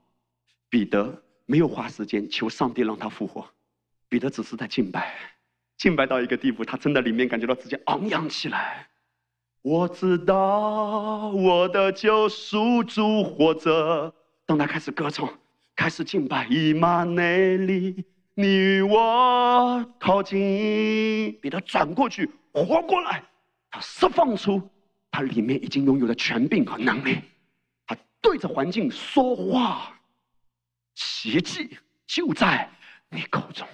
[0.68, 3.48] 彼得没有花时间求上帝让他复活，
[4.08, 5.14] 彼得只是在敬拜，
[5.76, 8.88] 敬拜到一个地步，他真的里面感觉到自己昂扬起来。
[9.66, 14.14] 我知道我的救赎主活着。
[14.44, 15.28] 当他开始歌唱，
[15.74, 23.24] 开始敬拜，以马内利，你与我靠近，彼得转过去，活过来，
[23.68, 24.62] 他释放出
[25.10, 27.18] 他里面已经拥有的权柄和能力，
[27.88, 29.92] 他对着环境说话，
[30.94, 31.76] 奇迹
[32.06, 32.70] 就在
[33.10, 33.66] 你口中，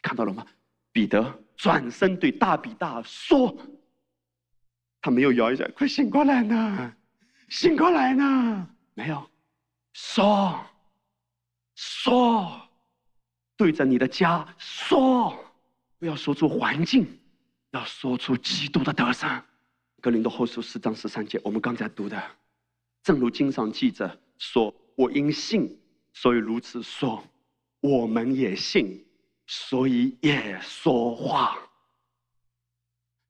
[0.00, 0.46] 看到了吗？
[0.92, 3.52] 彼得转身对大比大说。
[5.08, 6.94] 他没有摇一下，快醒过来呢，
[7.48, 9.26] 醒过来呢，没有，
[9.94, 10.60] 说，
[11.74, 12.60] 说，
[13.56, 15.34] 对着你的家说，
[15.98, 17.06] 不要说出环境，
[17.70, 19.42] 要说出基督的德胜。
[20.02, 22.22] 格林多后书四章十三节，我们刚才读的，
[23.02, 25.80] 正如经上记着说，我因信，
[26.12, 27.24] 所以如此说。
[27.80, 29.06] 我们也信，
[29.46, 31.56] 所以也说话。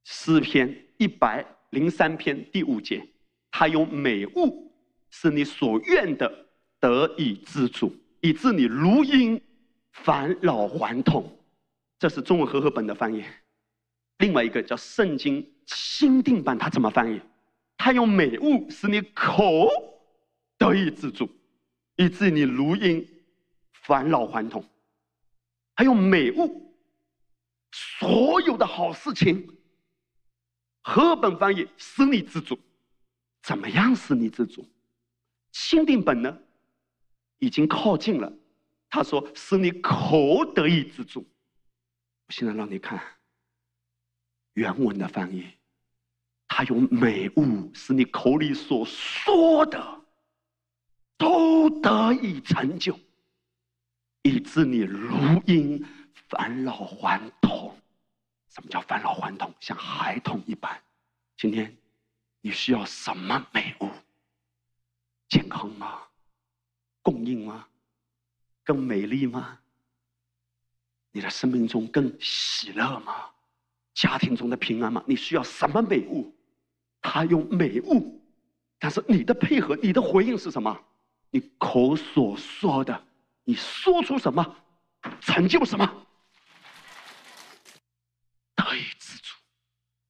[0.05, 3.07] 诗篇一百零三篇第五节，
[3.51, 4.73] 他用美物
[5.11, 6.47] 使你所愿的
[6.81, 9.41] 得以知足，以致你如因
[9.93, 11.31] 返老还童。
[11.99, 13.25] 这是中文和合本的翻译。
[14.19, 17.21] 另外一个叫圣经新定版，它怎么翻译？
[17.77, 19.69] 他用美物使你口
[20.57, 21.29] 得以知足，
[21.97, 23.07] 以致你如因。
[23.73, 24.63] 返老还童，
[25.75, 26.75] 还有美物，
[27.73, 29.58] 所有的好事情。
[30.89, 32.59] 和本翻译使你知足，
[33.43, 34.67] 怎么样使你知足？
[35.53, 36.35] 钦定本呢，
[37.41, 38.33] 已经靠近了。
[38.89, 41.21] 他说使你口得以知足。
[42.27, 42.99] 我现在让你看
[44.55, 45.47] 原文的翻译，
[46.47, 50.01] 他用美物使你口里所说的
[51.19, 52.99] 都得以成就。
[54.23, 55.11] 以致你如
[55.45, 55.85] 婴
[56.31, 57.77] 返老还童。
[58.49, 59.53] 什么叫返老还童？
[59.61, 60.81] 像孩童一般。
[61.37, 61.77] 今天
[62.41, 63.91] 你需要什么美物？
[65.29, 66.01] 健康吗？
[67.03, 67.67] 供应吗？
[68.65, 69.59] 更美丽吗？
[71.13, 73.31] 你的生命中更喜乐吗？
[73.95, 75.03] 家庭中的平安吗？
[75.07, 76.35] 你需要什么美物？
[77.01, 78.21] 他用美物，
[78.79, 80.79] 但是你的配合，你的回应是什么？
[81.31, 83.05] 你口所说的。
[83.45, 84.57] 你说出什么，
[85.21, 86.07] 成就什么，
[88.69, 89.35] 得以自足。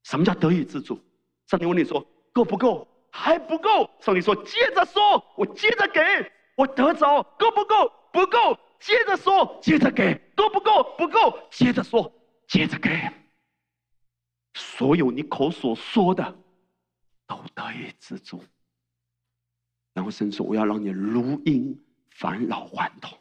[0.04, 0.98] 什么叫得以自足？
[1.46, 2.86] 上帝问你说够不够？
[3.10, 3.90] 还不够。
[4.00, 6.00] 上帝说接着说，我接着给，
[6.56, 7.92] 我得着够不够？
[8.12, 10.94] 不够，接着说，接着给，够不够？
[10.96, 12.12] 不够，接着说，
[12.46, 13.10] 接着给。
[14.54, 16.38] 所有你口所说的，
[17.26, 18.42] 都得以自足。
[19.92, 21.78] 然后神说：“我要让你如婴
[22.10, 23.18] 返老还童。”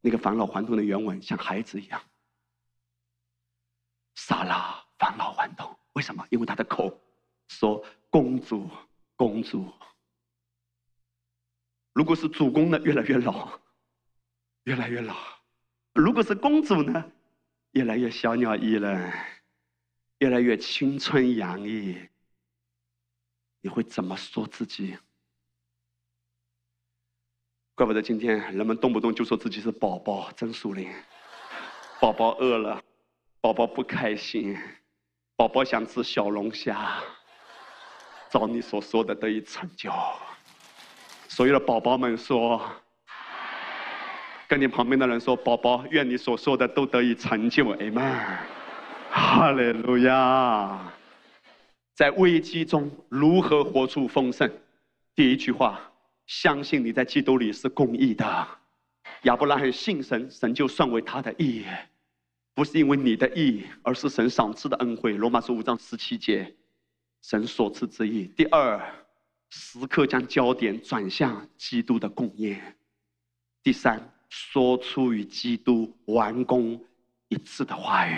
[0.00, 2.02] 那个返老还童的原文像孩子一样，
[4.24, 6.24] 萨拉返老还童，为什么？
[6.30, 6.96] 因为他的口
[7.48, 8.70] 说公主，
[9.16, 9.68] 公主。
[11.92, 13.58] 如果是主公呢，越来越老，
[14.62, 15.12] 越来越老；
[15.92, 17.04] 如果是公主呢，
[17.72, 19.12] 越来越小鸟依人，
[20.18, 21.98] 越来越青春洋溢。
[23.60, 24.96] 你会怎么说自己？
[27.74, 30.94] 怪不得今天人们动不动就说自己是宝宝，真属灵。
[32.00, 32.80] 宝宝饿了，
[33.42, 34.56] 宝宝不开心，
[35.34, 36.92] 宝宝想吃小龙虾。
[38.30, 39.90] 照你所说的得以成就。
[41.26, 42.62] 所有的宝宝们说，
[44.46, 47.64] 跟你旁边的人说，宝宝，愿你所说的都得以成就。
[47.74, 48.38] Amen。
[49.10, 50.92] 哈利路亚。
[51.94, 54.48] 在危机中如何活出丰盛？
[55.16, 55.80] 第一句话。
[56.28, 58.48] 相信你在基督里是公义的，
[59.22, 61.66] 亚伯拉罕信神，神就算为他的义，
[62.54, 65.12] 不是因为你的义，而是神赏赐的恩惠。
[65.12, 66.54] 罗马书五章十七节，
[67.22, 68.30] 神所赐之义。
[68.36, 68.80] 第二，
[69.50, 72.60] 时刻将焦点转向基督的供应。
[73.62, 76.78] 第三，说出与基督完工
[77.28, 78.14] 一致的话语。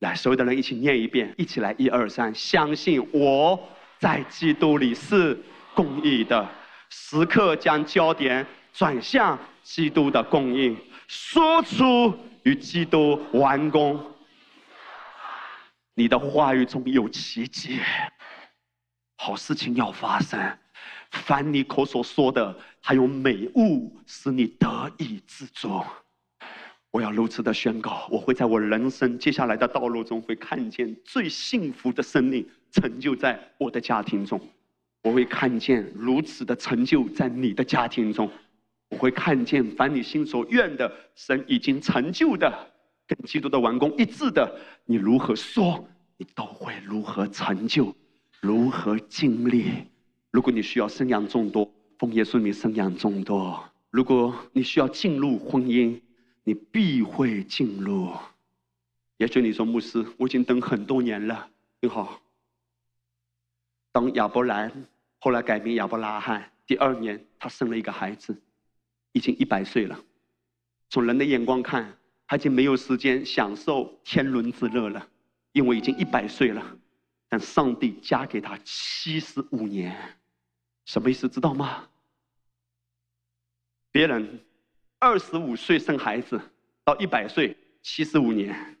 [0.00, 3.58] 来，所有的人一起念一遍，一起来，一二三，相信我
[3.98, 5.38] 在基督里是。
[5.74, 6.46] 公义的
[6.90, 10.76] 时刻，将焦点转向基督的供应，
[11.08, 12.14] 说出
[12.44, 14.00] 与基督完工。
[15.94, 17.78] 你的话语中有奇迹，
[19.16, 20.40] 好事情要发生。
[21.10, 25.82] 凡你口所说的，还有美物，使你得以自足。
[26.90, 34.40] 我要如此的宣告：我会在我人生接下来的道路中，会看见最幸福的生命成就在我的家庭中。
[35.02, 38.30] 我会看见如此的成就在你的家庭中，
[38.92, 42.52] 我会看见凡你心所愿的，神已经成就的，
[43.06, 45.82] 跟基督的完工一致的，你如何说，
[46.18, 47.94] 你都会如何成就，
[48.42, 49.70] 如何经历。
[50.30, 51.66] 如果你需要生养众多，
[51.98, 53.58] 奉耶稣名生养众多；
[53.90, 55.98] 如果你需要进入婚姻，
[56.44, 58.12] 你必会进入。
[59.16, 61.48] 也许你说牧师，我已经等很多年了，
[61.80, 62.20] 你好。
[63.90, 64.70] 当亚伯兰。
[65.18, 66.50] 后来改名亚伯拉罕。
[66.66, 68.36] 第二年，他生了一个孩子，
[69.12, 69.98] 已经一百岁了。
[70.90, 75.08] 从人的眼光看，他已经没有时间享受天伦之乐了，
[75.52, 76.78] 因为已经一百岁了。
[77.28, 79.96] 但上帝加给他七十五年，
[80.84, 81.26] 什么意思？
[81.28, 81.88] 知道吗？
[83.90, 84.40] 别人
[84.98, 86.40] 二十五岁生孩子，
[86.84, 88.76] 到一百岁七十五年。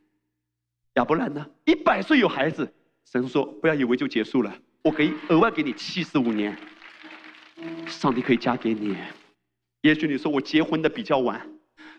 [0.94, 1.46] 亚伯兰呢？
[1.64, 2.70] 一百岁有孩子，
[3.06, 4.54] 神说：“不要以为就结束了。”
[4.84, 6.54] 我可以额外给你七十五年，
[7.86, 8.96] 上帝可以加给你。
[9.82, 11.44] 也许你说我结婚的比较晚，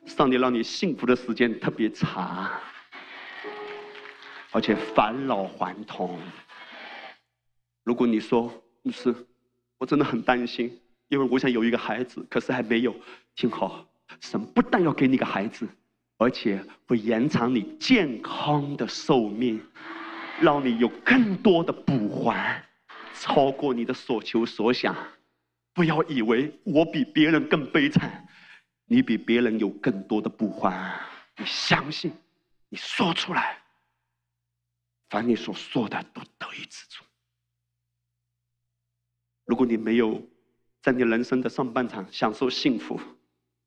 [0.05, 2.49] 上帝让你幸福的时间特别长，
[4.51, 6.18] 而且返老还童。
[7.84, 8.49] 如果你说
[8.81, 9.14] 不是，
[9.77, 10.80] 我真的很担心，
[11.10, 12.95] 因为我想有一个孩子，可是还没有。
[13.35, 13.85] 听好，
[14.22, 15.68] 神不但要给你个孩子，
[16.18, 19.61] 而且会延长你健康的寿命，
[20.39, 22.64] 让你有更多的补还，
[23.14, 24.95] 超过你的所求所想。
[25.74, 28.28] 不要以为我比别人更悲惨，
[28.86, 31.00] 你比别人有更多的不欢。
[31.38, 32.14] 你相信，
[32.70, 33.58] 你说出来，
[35.10, 37.04] 凡你所说的都得以知足。
[39.45, 40.22] 如果你没有
[40.82, 43.00] 在你人生的上半场享受幸福，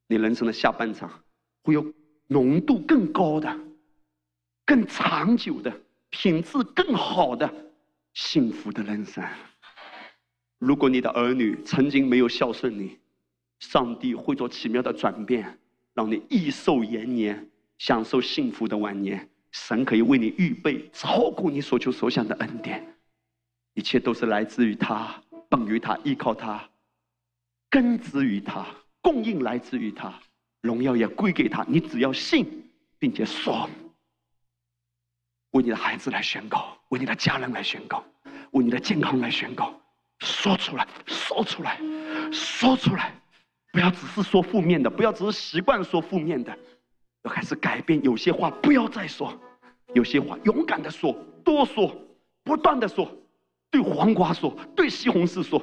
[0.06, 1.24] 你人生的下半场
[1.64, 1.92] 会有
[2.28, 3.58] 浓度更高的、
[4.64, 5.80] 更长久的、
[6.10, 7.52] 品质更好的
[8.14, 9.22] 幸福的人生。
[10.58, 12.98] 如果你的儿女曾经没有孝顺你，
[13.58, 15.58] 上帝会做奇妙的转变，
[15.94, 19.28] 让你益寿延年，享受幸福的晚年。
[19.50, 22.96] 神可以为你预备超过你所求所想的恩典，
[23.74, 25.22] 一切都是来自于他。
[25.48, 26.68] 等于他，依靠他，
[27.70, 28.66] 根植于他，
[29.00, 30.12] 供应来自于他，
[30.60, 31.64] 荣耀也归给他。
[31.68, 32.68] 你只要信，
[32.98, 33.70] 并且说，
[35.52, 38.04] 为你的孩子来宣告，为你的家人来宣告，
[38.50, 39.80] 为你的健康来宣告，
[40.20, 41.80] 说出来，说出来，
[42.32, 43.14] 说出来，
[43.72, 46.56] 不要只是说负面的，不要只是习惯说负面的，
[47.24, 48.02] 要开始改变。
[48.02, 49.38] 有些话不要再说，
[49.94, 51.12] 有些话勇敢的说，
[51.44, 51.94] 多说，
[52.44, 53.10] 不断的说。
[53.68, 55.60] 对黄瓜说，对西红柿说，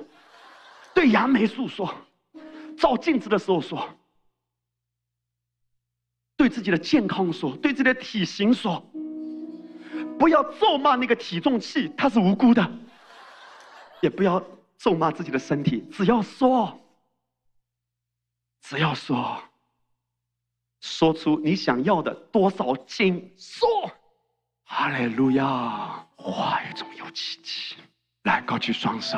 [0.94, 1.92] 对杨梅树说，
[2.78, 3.90] 照镜子的时候说，
[6.36, 8.86] 对自己的健康说，对自己的体型说，
[10.20, 12.72] 不要咒骂那个体重器，它是无辜的，
[14.04, 14.44] 也不要
[14.78, 16.78] 咒骂自己的身体，只要说，
[18.62, 19.42] 只要说，
[20.82, 23.90] 说出你想要的多少斤，说，
[24.66, 27.78] 哈利路亚，话语中有奇迹。
[28.24, 29.18] 来，高举双手。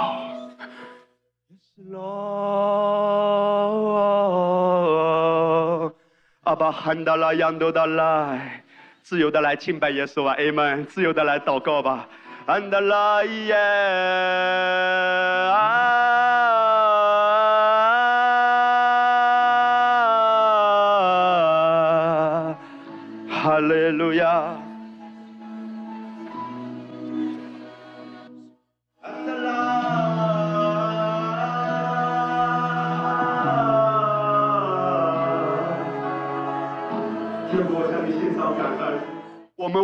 [6.41, 8.64] 阿爸喊到了，扬多的来，
[9.02, 10.86] 自由的来敬拜耶稣啊，Amen！
[10.86, 12.07] 自由的来祷告吧，
[12.48, 13.26] 喊到了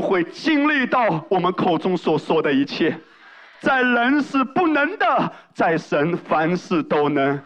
[0.01, 2.99] 会经历到我们口中所说的一切，
[3.59, 7.41] 在人是不能的，在神凡事都能。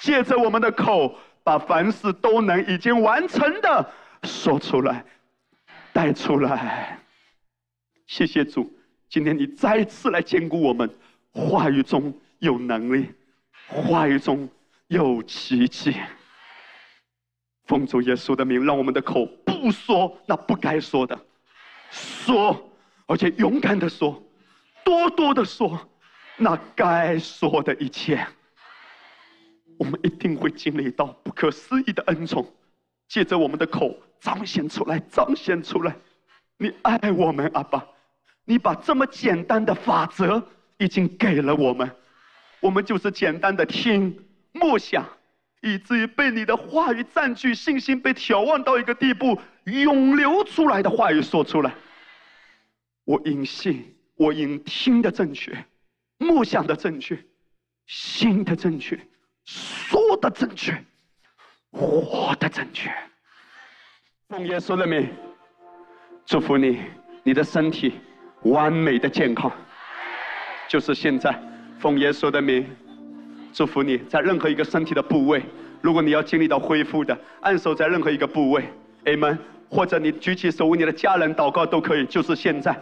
[0.00, 1.14] 借着我们的口，
[1.44, 5.04] 把凡事都能已经完成的说出来，
[5.92, 6.98] 带出来。
[8.06, 8.72] 谢谢主，
[9.08, 10.88] 今天你再次来兼顾我们，
[11.32, 13.12] 话语中有能力，
[13.68, 14.48] 话语中
[14.88, 15.94] 有奇迹。
[17.66, 21.16] 奉主耶稣的名，让我们的口不说那不该说的。
[21.90, 22.70] 说，
[23.06, 24.22] 而且勇敢的说，
[24.84, 25.78] 多多的说，
[26.36, 28.26] 那该说的一切，
[29.78, 32.46] 我们一定会经历到不可思议的恩宠，
[33.08, 35.96] 借着我们的口彰显出来，彰显出来。
[36.58, 37.84] 你爱我们，阿爸，
[38.44, 40.46] 你把这么简单的法则
[40.78, 41.90] 已经给了我们，
[42.60, 45.04] 我们就是简单的听默想，
[45.62, 49.38] 以至于被你的话语占据，信心被眺望到一个地步。
[49.70, 51.72] 涌流出来的话语说出来，
[53.04, 55.52] 我因信，我因听的正确，
[56.18, 57.18] 默想的正确，
[57.86, 58.98] 心的正确，
[59.44, 60.76] 说的正确，
[61.72, 62.90] 活的正确。
[64.28, 65.08] 奉耶稣的名，
[66.24, 66.78] 祝福你，
[67.22, 67.94] 你的身体
[68.42, 69.50] 完美的健康，
[70.68, 71.34] 就是现在。
[71.80, 72.64] 奉耶稣的名，
[73.52, 75.42] 祝福你在任何一个身体的部位，
[75.80, 78.68] 如果你要经历到恢复的，按手在任何一个部位。
[79.06, 79.38] Amen，
[79.70, 82.76] 或者你举起手为你的家人祷告都可以，就是现在，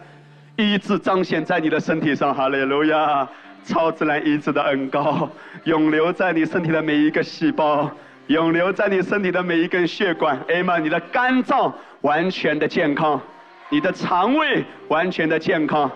[0.57, 3.25] 医治彰显在你的身体上，哈利路亚！
[3.61, 5.29] 超自然医治的恩膏，
[5.65, 7.91] 永留在你身体的每一个细胞，
[8.27, 10.39] 永留在你身体的每一根血管。
[10.47, 11.71] Amen，你的肝脏
[12.01, 13.21] 完全的健康，
[13.69, 15.91] 你的肠胃完全的健康。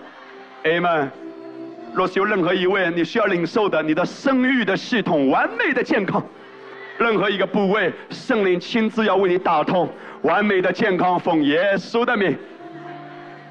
[0.64, 1.08] Amen，
[1.94, 6.22] 若是有任何一位你需要领受的，你的生育的系统完美的健康。
[6.98, 9.88] 任何一个部位，圣灵亲自要为你打通，
[10.22, 12.36] 完美的健康，奉耶稣的名。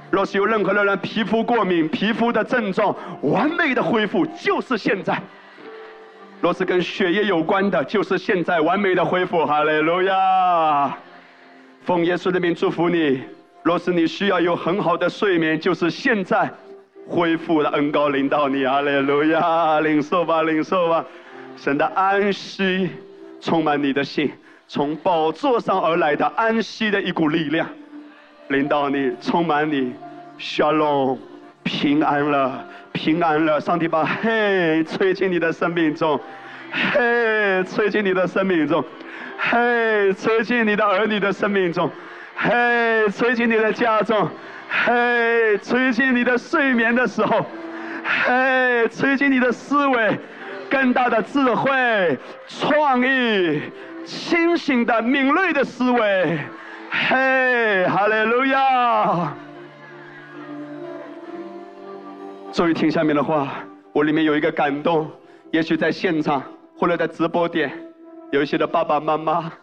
[0.10, 5.20] 若是有任何的人皮肤过敏、皮肤的症状，完美的恢复，就是现在。
[6.40, 9.46] 若是跟血液有关的，就是现在完美的恢复。
[9.46, 10.96] 哈利路亚！
[11.84, 13.24] 奉耶稣的名祝福你。
[13.64, 16.50] 若是你需要有很好的睡眠，就是现在
[17.08, 18.66] 恢复的恩高领导你。
[18.66, 19.80] 哈利路亚！
[19.80, 21.04] 领受吧，领受吧。
[21.56, 22.90] 神的安息
[23.44, 24.32] 充满你的心，
[24.70, 27.68] 从宝座上而来的安息的一股力量，
[28.48, 29.94] 领导你，充满你。
[30.40, 31.18] Shalom，
[31.62, 33.60] 平安了，平安了。
[33.60, 36.18] 上帝把嘿吹进你的生命中，
[36.72, 38.82] 嘿吹进你的生命中，
[39.38, 41.92] 嘿吹进你的儿女的生命中，
[42.38, 42.50] 嘿
[43.10, 44.30] 吹进你的家中，
[44.70, 47.46] 嘿吹进你的睡眠的时候，
[48.06, 50.18] 嘿吹进你的思维，
[50.74, 52.18] 更大的智慧、
[52.48, 53.62] 创意、
[54.04, 56.40] 清醒的敏锐的思维，
[56.90, 59.36] 嘿，哈利路亚。
[62.52, 63.64] 终于听下面的话，
[63.94, 65.12] 我里面有一个感动。
[65.52, 66.42] 也许在现场，
[66.76, 67.72] 或者在直播点，
[68.32, 69.54] 有一些的爸爸妈妈，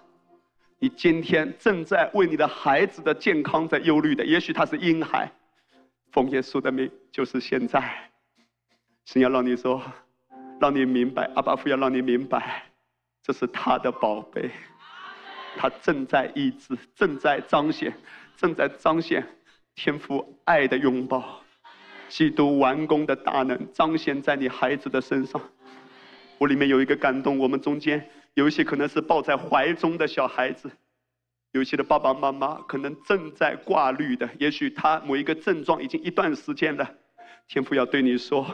[0.78, 4.24] 你今天正在为你的孩子的健康在忧虑的。
[4.24, 5.28] 也许他是婴孩，
[6.12, 7.82] 奉耶稣的命，就是现在，
[9.06, 9.82] 神要让你说，
[10.60, 12.64] 让你明白，阿爸父要让你明白，
[13.22, 14.50] 这是他的宝贝，
[15.56, 17.92] 他正在医治，正在彰显，
[18.36, 19.26] 正在彰显
[19.74, 21.42] 天父爱的拥抱。
[22.08, 25.40] 基督完工的大能彰显在你孩子的身上，
[26.38, 27.38] 我里面有一个感动。
[27.38, 30.70] 我们中间有一些可能是抱在怀中的小孩子，
[31.52, 36.90] 有些的爸爸妈妈可能正在挂虑的，也许他某一个症状已经一段时间了。
[37.46, 38.44] 天父要对你说：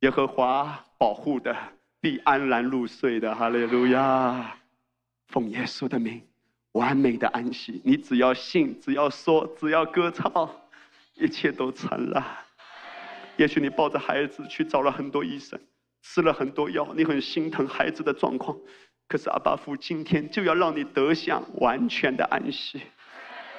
[0.00, 1.54] 耶和华保护的，
[2.00, 3.34] 必安然入睡的。
[3.34, 4.56] 哈利路亚！
[5.28, 6.26] 奉耶稣的名，
[6.72, 7.82] 完美的安息。
[7.84, 10.50] 你只要信，只要说，只要歌唱，
[11.12, 12.38] 一切都成了。
[13.36, 15.60] 也许你抱着孩子去找了很多医生，
[16.00, 18.56] 吃了很多药，你很心疼孩子的状况。
[19.06, 22.80] 可是阿巴夫今天就要让你得享完全的安息，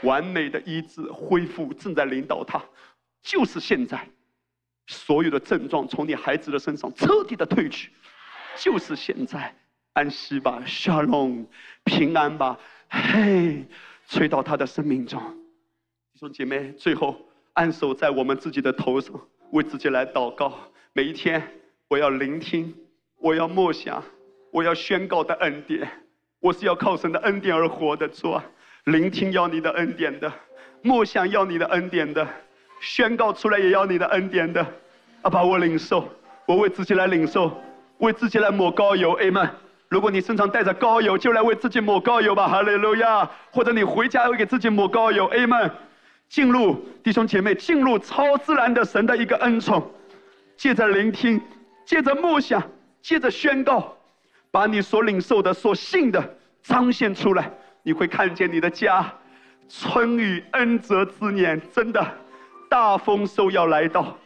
[0.02, 2.60] 完美的医治恢复正在领导他，
[3.22, 4.10] 就是现在，
[4.88, 7.92] 所有的症状从你孩子的身上彻底的退去，
[8.58, 9.56] 就是现在，
[9.94, 11.46] 安息吧，shalom，
[11.84, 12.60] 平安吧，
[12.90, 13.66] 嘿，
[14.08, 15.20] 吹到他的生命中。
[16.14, 17.20] 弟兄姐妹，最后
[17.54, 19.14] 安守在我们自己的头上。
[19.52, 20.58] 为自己来祷告，
[20.92, 21.42] 每一天
[21.88, 22.76] 我要聆听，
[23.20, 24.04] 我要默想，
[24.52, 25.88] 我要宣告的恩典，
[26.40, 28.44] 我是要靠神的恩典而活的主啊！
[28.86, 30.34] 聆听要你的恩典的，
[30.82, 32.28] 默想要你的恩典的，
[32.80, 34.62] 宣告出来也要你的恩典的，
[35.22, 35.30] 啊！
[35.30, 36.08] 把我领受，
[36.46, 37.56] 我为自己来领受，
[37.98, 39.50] 为自己来抹膏油，A 们。
[39.90, 43.30] 如果你身上带着膏油，就来为自己抹膏油吧，哈利路亚！
[43.52, 45.72] 或者你回家会给自己抹膏油，A 们。
[46.28, 49.92] 进入弟兄姐妹，进入超自然的神的一个恩宠，
[50.58, 51.40] 借着聆听，
[51.86, 52.62] 借着默想，
[53.00, 53.96] 借着宣告，
[54.50, 57.52] 把你所领受的、所信的彰显出来。
[57.84, 59.06] 你会看见你的家，
[59.70, 62.04] 春雨恩泽之年，真的
[62.70, 64.18] 大丰收要来到。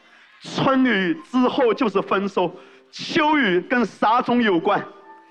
[0.41, 2.55] 春雨之后就是丰收，
[2.91, 4.83] 秋雨跟撒种有关，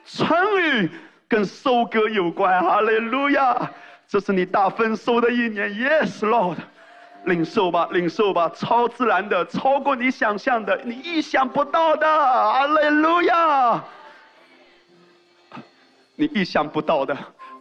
[0.04, 0.90] 春雨
[1.26, 2.62] 跟收割有关。
[2.62, 3.70] 哈利路亚。
[4.06, 6.56] 这是你大丰收的一年，Yes Lord，
[7.26, 13.84] 领受吧，领受吧，超自然的，超过你想象的，你意想不到的，哈利，路亚，
[16.16, 17.14] 你意想不到的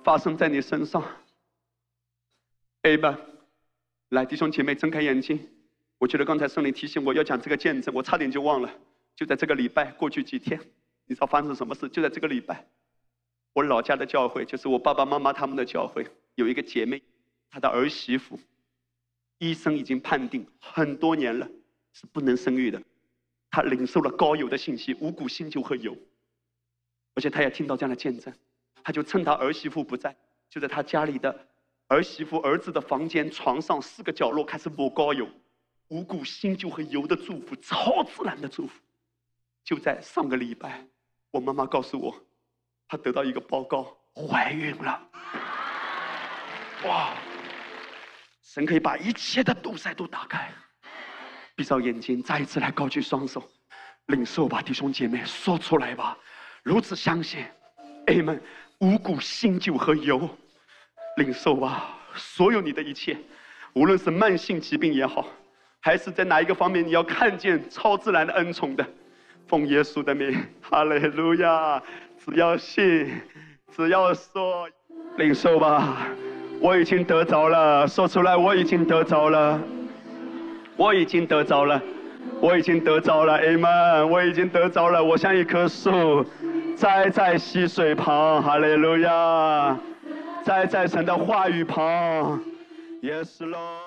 [0.05, 1.03] 发生在你身上
[2.83, 3.36] ，Amen。
[4.09, 5.37] 来，弟兄姐妹，睁开眼睛。
[5.97, 8.73] 我觉得刚才圣灵提醒我要讲这个见证，我差点就忘了。
[9.17, 10.57] 就在这个礼拜，过去几天，
[11.07, 11.89] 你知道发生什么事？
[11.89, 12.65] 就在这个礼拜，
[13.51, 16.07] 我老家的教会，就是我爸爸妈妈他们的教会。
[16.35, 17.01] 有一个姐妹，
[17.49, 18.39] 她的儿媳妇，
[19.39, 21.49] 医生已经判定很多年了
[21.91, 22.81] 是不能生育的。
[23.51, 25.97] 她领受了高油的信息，五谷新酒和油，
[27.13, 28.33] 而且她也听到这样的见证，
[28.83, 30.15] 她就趁她儿媳妇不在，
[30.49, 31.47] 就在她家里的
[31.87, 35.27] 儿媳妇儿子的房间床上四个角落开始抹高油，
[35.87, 38.73] 五谷新酒和油的祝福，超自然的祝福。
[39.63, 40.85] 就在上个礼拜，
[41.31, 42.13] 我妈妈告诉我，
[42.87, 45.09] 她得到一个报告，怀孕了。
[46.85, 47.13] 哇！
[48.41, 50.51] 神可以把一切的堵塞都打开。
[51.55, 53.41] 闭上眼睛，再一次来高举双手，
[54.07, 56.17] 领受吧，弟兄姐妹，说出来吧，
[56.63, 57.45] 如此相信。
[58.07, 58.41] a 们。
[58.79, 60.29] 五谷新酒和油，
[61.17, 63.17] 领受吧，所有你的一切，
[63.73, 65.27] 无论是慢性疾病也好，
[65.79, 68.85] 还是在哪一个方面你要看见超自然的恩宠的，
[69.47, 71.81] 奉耶稣的名，哈利路亚！
[72.23, 73.09] 只要信，
[73.75, 74.67] 只要说，
[75.17, 76.07] 领受吧。
[76.59, 79.61] 我已经得着了，说出来，我已经得着了，
[80.75, 81.81] 我已经得着了，
[82.41, 86.25] 我已经得着了，amen，我已经得着了，我像一棵树，
[86.75, 89.77] 栽在溪水旁，哈利路亚，
[90.47, 92.41] 在在神的话语旁，
[93.01, 93.86] 也是喽。